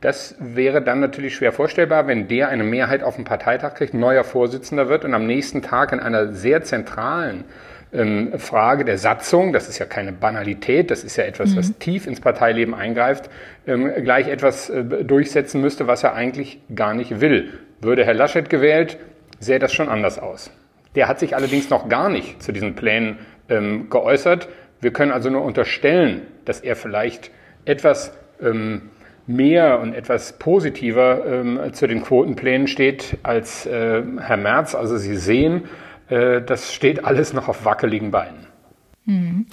Das 0.00 0.34
wäre 0.38 0.80
dann 0.80 1.00
natürlich 1.00 1.34
schwer 1.34 1.52
vorstellbar, 1.52 2.06
wenn 2.06 2.26
der 2.26 2.48
eine 2.48 2.64
Mehrheit 2.64 3.02
auf 3.02 3.16
dem 3.16 3.24
Parteitag 3.24 3.74
kriegt, 3.74 3.92
neuer 3.92 4.24
Vorsitzender 4.24 4.88
wird 4.88 5.04
und 5.04 5.12
am 5.12 5.26
nächsten 5.26 5.60
Tag 5.60 5.92
in 5.92 6.00
einer 6.00 6.32
sehr 6.32 6.62
zentralen 6.62 7.44
ähm, 7.92 8.38
Frage 8.38 8.84
der 8.84 8.98
Satzung, 8.98 9.52
das 9.52 9.68
ist 9.68 9.78
ja 9.78 9.86
keine 9.86 10.12
Banalität, 10.12 10.90
das 10.90 11.04
ist 11.04 11.16
ja 11.16 11.24
etwas, 11.24 11.50
mhm. 11.50 11.56
was 11.56 11.78
tief 11.78 12.06
ins 12.06 12.20
Parteileben 12.20 12.74
eingreift, 12.74 13.30
ähm, 13.66 13.90
gleich 14.02 14.28
etwas 14.28 14.70
äh, 14.70 14.84
durchsetzen 14.84 15.60
müsste, 15.60 15.86
was 15.86 16.04
er 16.04 16.14
eigentlich 16.14 16.60
gar 16.74 16.94
nicht 16.94 17.20
will. 17.20 17.58
Würde 17.80 18.04
Herr 18.04 18.14
Laschet 18.14 18.48
gewählt, 18.48 18.98
sähe 19.38 19.58
das 19.58 19.72
schon 19.72 19.88
anders 19.88 20.18
aus. 20.18 20.50
Der 20.94 21.08
hat 21.08 21.18
sich 21.18 21.34
allerdings 21.34 21.70
noch 21.70 21.88
gar 21.88 22.08
nicht 22.08 22.42
zu 22.42 22.52
diesen 22.52 22.74
Plänen 22.74 23.18
ähm, 23.48 23.88
geäußert. 23.90 24.48
Wir 24.80 24.92
können 24.92 25.12
also 25.12 25.30
nur 25.30 25.42
unterstellen, 25.42 26.22
dass 26.44 26.60
er 26.60 26.76
vielleicht 26.76 27.30
etwas 27.64 28.12
ähm, 28.42 28.90
mehr 29.26 29.80
und 29.80 29.94
etwas 29.94 30.38
positiver 30.38 31.24
ähm, 31.26 31.72
zu 31.72 31.86
den 31.86 32.02
Quotenplänen 32.02 32.66
steht 32.66 33.18
als 33.22 33.66
äh, 33.66 34.02
Herr 34.20 34.36
Merz. 34.36 34.74
Also 34.74 34.96
Sie 34.96 35.16
sehen, 35.16 35.64
das 36.10 36.74
steht 36.74 37.04
alles 37.04 37.32
noch 37.32 37.48
auf 37.48 37.64
wackeligen 37.64 38.10
Beinen. 38.10 38.50
Hm. 39.06 39.46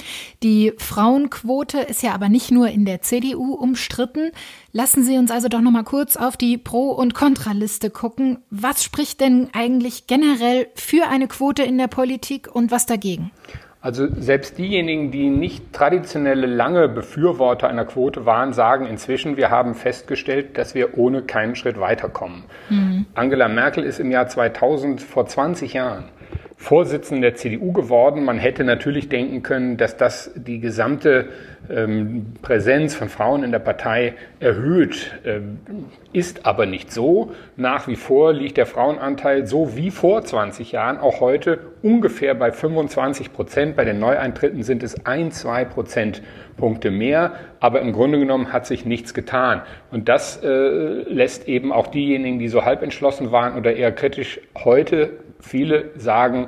Die 0.43 0.73
Frauenquote 0.77 1.79
ist 1.79 2.03
ja 2.03 2.13
aber 2.13 2.29
nicht 2.29 2.51
nur 2.51 2.69
in 2.69 2.85
der 2.85 3.01
CDU 3.01 3.53
umstritten. 3.53 4.31
Lassen 4.71 5.03
Sie 5.03 5.17
uns 5.17 5.31
also 5.31 5.47
doch 5.47 5.61
noch 5.61 5.71
mal 5.71 5.83
kurz 5.83 6.17
auf 6.17 6.37
die 6.37 6.57
Pro- 6.57 6.91
und 6.91 7.13
Kontraliste 7.13 7.89
gucken. 7.89 8.39
Was 8.49 8.83
spricht 8.83 9.21
denn 9.21 9.49
eigentlich 9.53 10.05
generell 10.05 10.67
für 10.75 11.07
eine 11.09 11.27
Quote 11.27 11.63
in 11.63 11.77
der 11.77 11.87
Politik 11.87 12.53
und 12.53 12.71
was 12.71 12.85
dagegen? 12.85 13.31
Also 13.79 14.07
selbst 14.19 14.57
diejenigen, 14.57 15.11
die 15.11 15.29
nicht 15.29 15.71
traditionelle 15.71 16.47
lange 16.47 16.89
Befürworter 16.89 17.69
einer 17.69 17.85
Quote 17.85 18.25
waren, 18.25 18.51
sagen 18.51 18.85
inzwischen, 18.85 19.37
wir 19.37 19.49
haben 19.49 19.75
festgestellt, 19.75 20.57
dass 20.57 20.75
wir 20.75 20.97
ohne 20.97 21.21
keinen 21.21 21.55
Schritt 21.55 21.79
weiterkommen. 21.79 22.43
Mhm. 22.69 23.05
Angela 23.13 23.47
Merkel 23.47 23.83
ist 23.83 23.99
im 23.99 24.11
Jahr 24.11 24.27
2000 24.27 25.01
vor 25.01 25.25
20 25.25 25.73
Jahren 25.73 26.05
Vorsitzenden 26.59 27.21
der 27.21 27.35
CDU 27.35 27.71
geworden. 27.71 28.25
Man 28.25 28.39
hätte 28.39 28.63
natürlich 28.63 29.09
denken 29.09 29.43
können, 29.43 29.77
dass 29.77 29.95
das 29.95 30.31
die 30.35 30.59
gesamte 30.59 31.29
ähm, 31.69 32.33
Präsenz 32.41 32.95
von 32.95 33.09
Frauen 33.09 33.43
in 33.43 33.51
der 33.51 33.59
Partei 33.59 34.15
erhöht. 34.39 35.13
Ähm, 35.23 35.59
ist 36.13 36.47
aber 36.47 36.65
nicht 36.65 36.91
so. 36.91 37.31
Nach 37.57 37.87
wie 37.87 37.95
vor 37.95 38.33
liegt 38.33 38.57
der 38.57 38.65
Frauenanteil 38.65 39.45
so 39.45 39.77
wie 39.77 39.91
vor 39.91 40.23
20 40.23 40.71
Jahren 40.71 40.97
auch 40.97 41.21
heute 41.21 41.59
ungefähr 41.83 42.33
bei 42.33 42.51
25 42.51 43.33
Prozent. 43.33 43.75
Bei 43.75 43.85
den 43.85 43.99
Neueintritten 43.99 44.63
sind 44.63 44.81
es 44.81 45.05
ein, 45.05 45.31
zwei 45.31 45.63
Prozentpunkte 45.63 46.89
mehr. 46.89 47.33
Aber 47.59 47.81
im 47.81 47.93
Grunde 47.93 48.17
genommen 48.17 48.51
hat 48.51 48.65
sich 48.65 48.83
nichts 48.83 49.13
getan. 49.13 49.61
Und 49.91 50.09
das 50.09 50.41
äh, 50.43 50.47
lässt 50.47 51.47
eben 51.47 51.71
auch 51.71 51.87
diejenigen, 51.87 52.39
die 52.39 52.47
so 52.47 52.65
halb 52.65 52.81
entschlossen 52.81 53.31
waren 53.31 53.55
oder 53.55 53.75
eher 53.75 53.91
kritisch 53.91 54.41
heute 54.55 55.11
viele 55.39 55.91
sagen, 55.95 56.47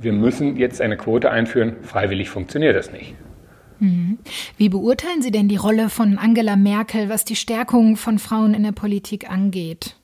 wir 0.00 0.12
müssen 0.12 0.56
jetzt 0.56 0.80
eine 0.80 0.96
Quote 0.96 1.30
einführen, 1.30 1.76
freiwillig 1.82 2.30
funktioniert 2.30 2.76
das 2.76 2.92
nicht. 2.92 3.14
Mhm. 3.80 4.18
Wie 4.56 4.68
beurteilen 4.68 5.22
Sie 5.22 5.30
denn 5.30 5.48
die 5.48 5.56
Rolle 5.56 5.88
von 5.88 6.18
Angela 6.18 6.56
Merkel, 6.56 7.08
was 7.08 7.24
die 7.24 7.36
Stärkung 7.36 7.96
von 7.96 8.18
Frauen 8.18 8.54
in 8.54 8.62
der 8.62 8.72
Politik 8.72 9.30
angeht? 9.30 9.96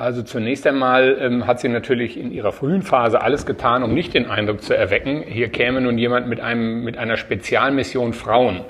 Also 0.00 0.22
zunächst 0.22 0.66
einmal 0.66 1.18
ähm, 1.20 1.46
hat 1.46 1.60
sie 1.60 1.68
natürlich 1.68 2.18
in 2.18 2.32
ihrer 2.32 2.52
frühen 2.52 2.80
Phase 2.80 3.20
alles 3.20 3.44
getan, 3.44 3.82
um 3.82 3.92
nicht 3.92 4.14
den 4.14 4.30
Eindruck 4.30 4.62
zu 4.62 4.74
erwecken, 4.74 5.22
hier 5.26 5.48
käme 5.48 5.82
nun 5.82 5.98
jemand 5.98 6.26
mit, 6.26 6.40
einem, 6.40 6.82
mit 6.84 6.96
einer 6.96 7.18
Spezialmission 7.18 8.14
Frauen. 8.14 8.62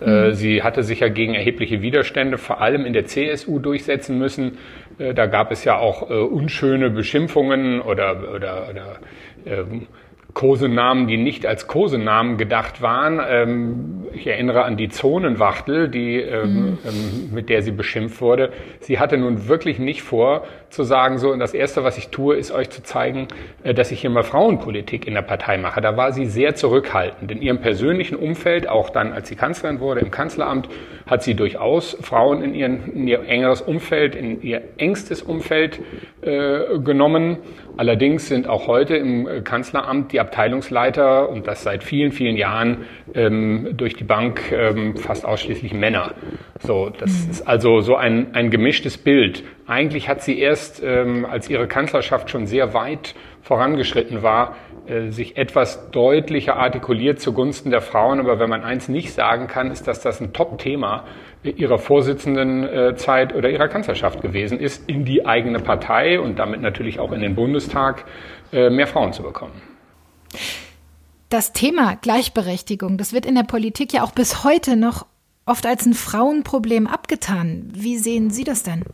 Äh, 0.00 0.30
mhm. 0.30 0.34
Sie 0.34 0.62
hatte 0.64 0.82
sich 0.82 0.98
ja 0.98 1.08
gegen 1.08 1.34
erhebliche 1.34 1.82
Widerstände, 1.82 2.36
vor 2.36 2.60
allem 2.60 2.84
in 2.84 2.92
der 2.94 3.06
CSU, 3.06 3.60
durchsetzen 3.60 4.18
müssen. 4.18 4.58
Äh, 4.98 5.14
da 5.14 5.26
gab 5.26 5.52
es 5.52 5.64
ja 5.64 5.78
auch 5.78 6.10
äh, 6.10 6.14
unschöne 6.14 6.90
Beschimpfungen 6.90 7.80
oder, 7.80 8.34
oder, 8.34 8.68
oder 8.70 8.98
ähm, 9.46 9.86
Kosenamen, 10.34 11.08
die 11.08 11.18
nicht 11.18 11.44
als 11.44 11.66
Kosenamen 11.66 12.38
gedacht 12.38 12.80
waren. 12.80 13.20
Ähm, 13.26 14.06
ich 14.12 14.26
erinnere 14.26 14.64
an 14.64 14.76
die 14.76 14.88
Zonenwachtel, 14.88 15.88
die, 15.88 16.16
ähm, 16.16 16.54
mhm. 16.54 16.78
ähm, 16.84 17.34
mit 17.34 17.48
der 17.48 17.62
sie 17.62 17.72
beschimpft 17.72 18.20
wurde. 18.20 18.50
Sie 18.80 18.98
hatte 18.98 19.18
nun 19.18 19.48
wirklich 19.48 19.78
nicht 19.78 20.02
vor, 20.02 20.44
zu 20.72 20.84
sagen, 20.84 21.18
so, 21.18 21.30
und 21.30 21.38
das 21.38 21.52
Erste, 21.52 21.84
was 21.84 21.98
ich 21.98 22.08
tue, 22.08 22.34
ist 22.34 22.50
euch 22.50 22.70
zu 22.70 22.82
zeigen, 22.82 23.28
äh, 23.62 23.74
dass 23.74 23.92
ich 23.92 24.00
hier 24.00 24.10
mal 24.10 24.22
Frauenpolitik 24.22 25.06
in 25.06 25.14
der 25.14 25.22
Partei 25.22 25.58
mache. 25.58 25.80
Da 25.80 25.96
war 25.96 26.12
sie 26.12 26.26
sehr 26.26 26.54
zurückhaltend. 26.54 27.30
In 27.30 27.42
ihrem 27.42 27.58
persönlichen 27.58 28.16
Umfeld, 28.16 28.68
auch 28.68 28.90
dann, 28.90 29.12
als 29.12 29.28
sie 29.28 29.36
Kanzlerin 29.36 29.80
wurde, 29.80 30.00
im 30.00 30.10
Kanzleramt, 30.10 30.68
hat 31.06 31.22
sie 31.22 31.34
durchaus 31.34 31.96
Frauen 32.00 32.42
in, 32.42 32.54
ihren, 32.54 32.92
in 32.92 33.06
ihr 33.06 33.20
engeres 33.28 33.60
Umfeld, 33.60 34.14
in 34.14 34.40
ihr 34.42 34.62
engstes 34.78 35.22
Umfeld 35.22 35.80
äh, 36.22 36.78
genommen. 36.78 37.38
Allerdings 37.76 38.28
sind 38.28 38.48
auch 38.48 38.66
heute 38.66 38.96
im 38.96 39.28
äh, 39.28 39.40
Kanzleramt 39.42 40.12
die 40.12 40.20
Abteilungsleiter, 40.20 41.28
und 41.28 41.46
das 41.46 41.62
seit 41.62 41.84
vielen, 41.84 42.12
vielen 42.12 42.36
Jahren, 42.36 42.86
ähm, 43.14 43.70
durch 43.76 43.94
die 43.94 44.04
Bank 44.04 44.52
ähm, 44.52 44.96
fast 44.96 45.26
ausschließlich 45.26 45.74
Männer. 45.74 46.14
So, 46.60 46.90
das 46.98 47.24
mhm. 47.24 47.30
ist 47.30 47.46
also 47.46 47.80
so 47.80 47.96
ein, 47.96 48.34
ein 48.34 48.50
gemischtes 48.50 48.96
Bild. 48.96 49.42
Eigentlich 49.66 50.08
hat 50.08 50.22
sie 50.22 50.38
erst, 50.38 50.82
ähm, 50.82 51.24
als 51.24 51.48
ihre 51.48 51.68
Kanzlerschaft 51.68 52.30
schon 52.30 52.46
sehr 52.46 52.74
weit 52.74 53.14
vorangeschritten 53.42 54.22
war, 54.22 54.56
äh, 54.86 55.10
sich 55.10 55.36
etwas 55.36 55.90
deutlicher 55.90 56.56
artikuliert 56.56 57.20
zugunsten 57.20 57.70
der 57.70 57.80
Frauen. 57.80 58.18
Aber 58.18 58.40
wenn 58.40 58.50
man 58.50 58.64
eins 58.64 58.88
nicht 58.88 59.12
sagen 59.12 59.46
kann, 59.46 59.70
ist, 59.70 59.86
dass 59.86 60.00
das 60.00 60.20
ein 60.20 60.32
Top-Thema 60.32 61.04
ihrer 61.44 61.78
Vorsitzendenzeit 61.78 63.34
oder 63.34 63.50
ihrer 63.50 63.68
Kanzlerschaft 63.68 64.20
gewesen 64.20 64.58
ist, 64.58 64.88
in 64.88 65.04
die 65.04 65.26
eigene 65.26 65.58
Partei 65.58 66.20
und 66.20 66.38
damit 66.38 66.60
natürlich 66.60 67.00
auch 67.00 67.12
in 67.12 67.20
den 67.20 67.34
Bundestag 67.34 68.04
äh, 68.52 68.70
mehr 68.70 68.86
Frauen 68.86 69.12
zu 69.12 69.22
bekommen. 69.22 69.60
Das 71.28 71.52
Thema 71.52 71.96
Gleichberechtigung, 71.96 72.98
das 72.98 73.12
wird 73.12 73.26
in 73.26 73.34
der 73.34 73.44
Politik 73.44 73.92
ja 73.92 74.02
auch 74.02 74.12
bis 74.12 74.44
heute 74.44 74.76
noch 74.76 75.06
oft 75.46 75.66
als 75.66 75.86
ein 75.86 75.94
Frauenproblem 75.94 76.86
abgetan. 76.86 77.70
Wie 77.74 77.96
sehen 77.96 78.30
Sie 78.30 78.44
das 78.44 78.62
denn? 78.62 78.84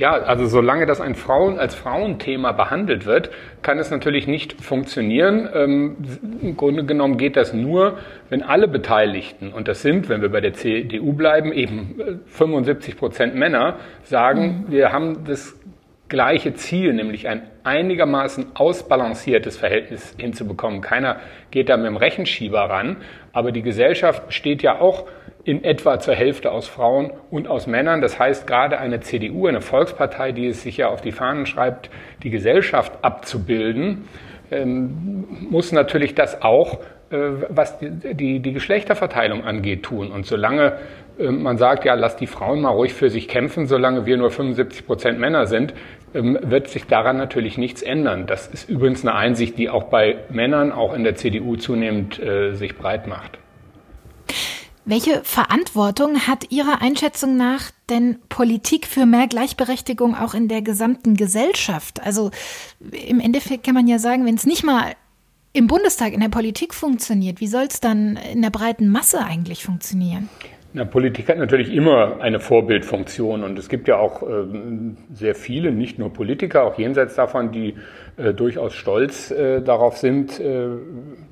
Ja, 0.00 0.12
also 0.12 0.46
solange 0.46 0.86
das 0.86 1.02
ein 1.02 1.14
Frauen 1.14 1.58
als 1.58 1.74
Frauenthema 1.74 2.52
behandelt 2.52 3.04
wird, 3.04 3.30
kann 3.60 3.78
es 3.78 3.90
natürlich 3.90 4.26
nicht 4.26 4.62
funktionieren. 4.62 5.46
Ähm, 5.52 5.96
Im 6.40 6.56
Grunde 6.56 6.86
genommen 6.86 7.18
geht 7.18 7.36
das 7.36 7.52
nur, 7.52 7.98
wenn 8.30 8.42
alle 8.42 8.66
Beteiligten, 8.66 9.52
und 9.52 9.68
das 9.68 9.82
sind, 9.82 10.08
wenn 10.08 10.22
wir 10.22 10.30
bei 10.30 10.40
der 10.40 10.54
CDU 10.54 11.12
bleiben, 11.12 11.52
eben 11.52 12.22
75 12.24 12.94
äh, 12.94 12.96
Prozent 12.96 13.34
Männer, 13.34 13.76
sagen, 14.02 14.64
mhm. 14.68 14.72
wir 14.72 14.90
haben 14.90 15.24
das 15.26 15.54
gleiche 16.08 16.54
Ziel, 16.54 16.94
nämlich 16.94 17.28
ein 17.28 17.42
einigermaßen 17.64 18.56
ausbalanciertes 18.56 19.58
Verhältnis 19.58 20.14
hinzubekommen. 20.18 20.80
Keiner 20.80 21.20
geht 21.50 21.68
da 21.68 21.76
mit 21.76 21.84
dem 21.84 21.98
Rechenschieber 21.98 22.60
ran, 22.60 22.96
aber 23.34 23.52
die 23.52 23.62
Gesellschaft 23.62 24.28
besteht 24.28 24.62
ja 24.62 24.80
auch 24.80 25.06
in 25.44 25.64
etwa 25.64 25.98
zur 25.98 26.14
Hälfte 26.14 26.52
aus 26.52 26.68
Frauen 26.68 27.12
und 27.30 27.48
aus 27.48 27.66
Männern. 27.66 28.00
Das 28.00 28.18
heißt, 28.18 28.46
gerade 28.46 28.78
eine 28.78 29.00
CDU, 29.00 29.46
eine 29.46 29.60
Volkspartei, 29.60 30.32
die 30.32 30.48
es 30.48 30.62
sich 30.62 30.76
ja 30.76 30.88
auf 30.88 31.00
die 31.00 31.12
Fahnen 31.12 31.46
schreibt, 31.46 31.90
die 32.22 32.30
Gesellschaft 32.30 32.92
abzubilden, 33.02 34.08
ähm, 34.50 35.26
muss 35.50 35.72
natürlich 35.72 36.14
das 36.14 36.42
auch, 36.42 36.80
äh, 37.10 37.16
was 37.48 37.78
die, 37.78 37.90
die, 38.14 38.40
die 38.40 38.52
Geschlechterverteilung 38.52 39.44
angeht, 39.44 39.84
tun. 39.84 40.10
Und 40.10 40.26
solange 40.26 40.78
ähm, 41.18 41.42
man 41.42 41.58
sagt, 41.58 41.84
ja, 41.84 41.94
lass 41.94 42.16
die 42.16 42.26
Frauen 42.26 42.60
mal 42.60 42.70
ruhig 42.70 42.94
für 42.94 43.10
sich 43.10 43.28
kämpfen, 43.28 43.66
solange 43.66 44.06
wir 44.06 44.16
nur 44.16 44.30
75 44.30 44.86
Prozent 44.86 45.18
Männer 45.18 45.46
sind, 45.46 45.74
ähm, 46.14 46.38
wird 46.42 46.68
sich 46.68 46.86
daran 46.86 47.16
natürlich 47.16 47.58
nichts 47.58 47.82
ändern. 47.82 48.26
Das 48.26 48.46
ist 48.48 48.68
übrigens 48.68 49.06
eine 49.06 49.14
Einsicht, 49.14 49.58
die 49.58 49.70
auch 49.70 49.84
bei 49.84 50.16
Männern, 50.30 50.72
auch 50.72 50.94
in 50.94 51.04
der 51.04 51.14
CDU 51.14 51.56
zunehmend 51.56 52.20
äh, 52.20 52.52
sich 52.54 52.76
breit 52.76 53.06
macht. 53.06 53.38
Welche 54.84 55.22
Verantwortung 55.24 56.26
hat 56.26 56.50
Ihrer 56.50 56.80
Einschätzung 56.80 57.36
nach 57.36 57.70
denn 57.88 58.18
Politik 58.28 58.86
für 58.86 59.06
mehr 59.06 59.26
Gleichberechtigung 59.26 60.16
auch 60.16 60.34
in 60.34 60.48
der 60.48 60.62
gesamten 60.62 61.16
Gesellschaft? 61.16 62.00
Also 62.02 62.30
im 62.90 63.20
Endeffekt 63.20 63.64
kann 63.64 63.74
man 63.74 63.88
ja 63.88 63.98
sagen, 63.98 64.24
wenn 64.24 64.36
es 64.36 64.46
nicht 64.46 64.64
mal 64.64 64.94
im 65.52 65.66
Bundestag 65.66 66.12
in 66.12 66.20
der 66.20 66.28
Politik 66.28 66.74
funktioniert, 66.74 67.40
wie 67.40 67.48
soll 67.48 67.64
es 67.64 67.80
dann 67.80 68.16
in 68.16 68.40
der 68.42 68.50
breiten 68.50 68.88
Masse 68.88 69.22
eigentlich 69.22 69.64
funktionieren? 69.64 70.28
Na, 70.72 70.84
Politik 70.84 71.28
hat 71.28 71.38
natürlich 71.38 71.72
immer 71.74 72.20
eine 72.20 72.38
Vorbildfunktion 72.38 73.42
und 73.42 73.58
es 73.58 73.68
gibt 73.68 73.88
ja 73.88 73.96
auch 73.96 74.22
äh, 74.22 74.44
sehr 75.12 75.34
viele, 75.34 75.72
nicht 75.72 75.98
nur 75.98 76.12
Politiker, 76.12 76.62
auch 76.62 76.78
jenseits 76.78 77.16
davon, 77.16 77.50
die 77.50 77.74
äh, 78.16 78.32
durchaus 78.32 78.74
stolz 78.74 79.32
äh, 79.32 79.62
darauf 79.62 79.96
sind, 79.96 80.38
äh, 80.38 80.68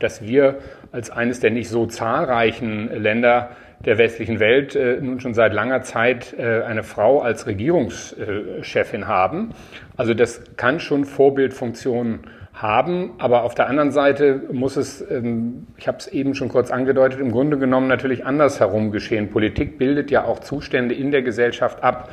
dass 0.01 0.23
wir 0.27 0.59
als 0.91 1.11
eines 1.11 1.39
der 1.39 1.53
nicht 1.53 1.69
so 1.69 1.87
zahlreichen 1.87 2.89
Länder 3.01 3.51
der 3.85 3.97
westlichen 3.99 4.41
Welt 4.41 4.75
äh, 4.75 4.99
nun 5.01 5.21
schon 5.21 5.35
seit 5.35 5.53
langer 5.53 5.83
Zeit 5.83 6.35
äh, 6.37 6.63
eine 6.63 6.83
Frau 6.83 7.21
als 7.21 7.47
Regierungschefin 7.47 9.07
haben. 9.07 9.51
Also 9.97 10.15
das 10.15 10.43
kann 10.57 10.81
schon 10.81 11.05
Vorbildfunktionen 11.05 12.23
haben. 12.61 13.13
Aber 13.19 13.45
auf 13.45 13.55
der 13.55 13.69
anderen 13.69 13.93
Seite 13.93 14.43
muss 14.53 14.77
es, 14.77 15.01
ähm, 15.11 15.67
ich 15.77 15.89
habe 15.89 15.99
es 15.99 16.09
eben 16.09 16.35
schon 16.35 16.49
kurz 16.49 16.71
angedeutet, 16.71 17.21
im 17.21 17.31
Grunde 17.31 17.59
genommen 17.59 17.89
natürlich 17.89 18.27
andersherum 18.27 18.91
geschehen. 18.91 19.31
Politik 19.31 19.79
bildet 19.79 20.11
ja 20.11 20.25
auch 20.25 20.41
Zustände 20.41 20.95
in 20.95 21.11
der 21.11 21.23
Gesellschaft 21.23 21.83
ab. 21.83 22.11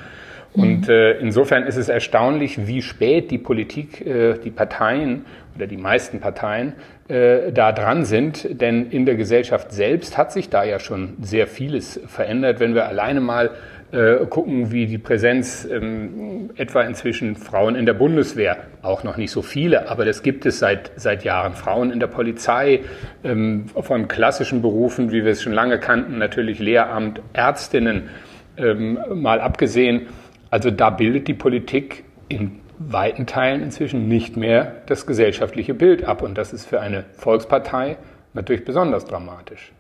Und 0.54 0.88
mhm. 0.88 0.94
äh, 0.94 1.12
insofern 1.14 1.64
ist 1.64 1.76
es 1.76 1.90
erstaunlich, 1.90 2.68
wie 2.68 2.82
spät 2.82 3.30
die 3.32 3.38
Politik, 3.38 4.06
äh, 4.06 4.38
die 4.38 4.52
Parteien 4.52 5.26
oder 5.56 5.68
die 5.68 5.78
meisten 5.78 6.20
Parteien 6.20 6.74
äh, 7.08 7.52
da 7.52 7.72
dran 7.72 8.06
sind. 8.06 8.62
Denn 8.62 8.90
in 8.90 9.06
der 9.06 9.16
Gesellschaft 9.16 9.74
selbst 9.74 10.18
hat 10.18 10.32
sich 10.32 10.50
da 10.50 10.64
ja 10.64 10.80
schon 10.80 11.16
sehr 11.22 11.48
vieles 11.48 12.00
verändert. 12.08 12.60
Wenn 12.60 12.74
wir 12.74 12.88
alleine 12.88 13.20
mal 13.20 13.52
äh, 13.92 14.26
gucken, 14.26 14.72
wie 14.72 14.88
die 14.88 14.98
Präsenz 14.98 15.68
ähm, 15.70 16.50
etwa 16.56 16.82
inzwischen 16.82 17.36
Frauen 17.36 17.76
in 17.76 17.86
der 17.86 17.94
Bundeswehr, 17.94 18.58
auch 18.82 19.04
noch 19.04 19.18
nicht 19.18 19.32
so 19.32 19.42
viele, 19.42 19.90
aber 19.90 20.06
das 20.06 20.24
gibt 20.24 20.46
es 20.46 20.60
seit, 20.60 20.92
seit 20.96 21.24
Jahren. 21.24 21.54
Frauen 21.54 21.92
in 21.92 22.00
der 22.00 22.08
Polizei, 22.08 22.82
ähm, 23.24 23.68
von 23.80 24.08
klassischen 24.08 24.62
Berufen, 24.62 25.12
wie 25.12 25.24
wir 25.24 25.32
es 25.32 25.44
schon 25.44 25.54
lange 25.54 25.80
kannten, 25.80 26.18
natürlich 26.18 26.60
Lehramt, 26.60 27.22
Ärztinnen, 27.34 28.10
ähm, 28.58 29.00
mal 29.14 29.40
abgesehen. 29.40 30.08
Also 30.50 30.72
da 30.72 30.90
bildet 30.90 31.28
die 31.28 31.34
Politik 31.34 32.04
in 32.28 32.60
weiten 32.78 33.26
Teilen 33.26 33.62
inzwischen 33.62 34.08
nicht 34.08 34.38
mehr 34.38 34.82
das 34.88 35.06
gesellschaftliche 35.06 35.74
Bild 35.74 36.04
ab. 36.04 36.22
Und 36.22 36.38
das 36.38 36.54
ist 36.54 36.66
für 36.66 36.82
eine 36.82 37.06
Volkspartei 37.14 37.98
natürlich 38.34 38.66
besonders 38.66 39.06
dramatisch. 39.06 39.72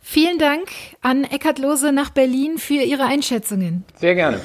Vielen 0.00 0.38
Dank 0.38 0.68
an 1.00 1.24
Eckhard 1.24 1.58
Lose 1.58 1.92
nach 1.92 2.10
Berlin 2.10 2.58
für 2.58 2.82
Ihre 2.82 3.04
Einschätzungen. 3.04 3.84
Sehr 3.96 4.14
gerne. 4.14 4.40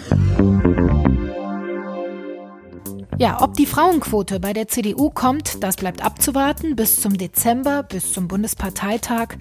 Ja, 3.19 3.41
ob 3.41 3.53
die 3.53 3.65
Frauenquote 3.65 4.39
bei 4.39 4.53
der 4.53 4.67
CDU 4.67 5.09
kommt, 5.09 5.63
das 5.63 5.75
bleibt 5.75 6.03
abzuwarten 6.03 6.75
bis 6.75 6.99
zum 6.99 7.17
Dezember, 7.17 7.83
bis 7.83 8.11
zum 8.11 8.27
Bundesparteitag. 8.27 9.35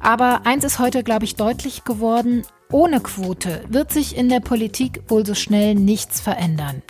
Aber 0.00 0.46
eins 0.46 0.64
ist 0.64 0.78
heute, 0.78 1.04
glaube 1.04 1.26
ich, 1.26 1.36
deutlich 1.36 1.84
geworden. 1.84 2.44
Ohne 2.72 3.00
Quote 3.00 3.64
wird 3.68 3.92
sich 3.92 4.16
in 4.16 4.28
der 4.28 4.40
Politik 4.40 5.02
wohl 5.08 5.26
so 5.26 5.34
schnell 5.34 5.74
nichts 5.74 6.20
verändern. 6.20 6.82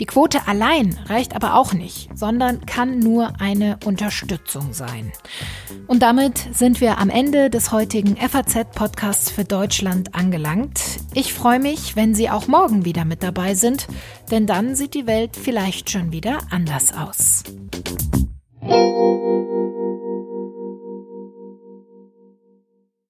Die 0.00 0.06
Quote 0.06 0.46
allein 0.46 0.98
reicht 1.06 1.34
aber 1.34 1.54
auch 1.54 1.72
nicht, 1.72 2.08
sondern 2.14 2.66
kann 2.66 3.00
nur 3.00 3.40
eine 3.40 3.78
Unterstützung 3.84 4.72
sein. 4.72 5.12
Und 5.86 6.02
damit 6.02 6.48
sind 6.52 6.80
wir 6.80 6.98
am 6.98 7.10
Ende 7.10 7.50
des 7.50 7.72
heutigen 7.72 8.16
FAZ-Podcasts 8.16 9.30
für 9.30 9.44
Deutschland 9.44 10.14
angelangt. 10.14 10.80
Ich 11.14 11.34
freue 11.34 11.58
mich, 11.58 11.96
wenn 11.96 12.14
Sie 12.14 12.30
auch 12.30 12.46
morgen 12.46 12.84
wieder 12.84 13.04
mit 13.04 13.22
dabei 13.22 13.54
sind, 13.54 13.88
denn 14.30 14.46
dann 14.46 14.76
sieht 14.76 14.94
die 14.94 15.06
Welt 15.06 15.36
vielleicht 15.36 15.90
schon 15.90 16.12
wieder 16.12 16.38
anders 16.50 16.92
aus. 16.96 17.42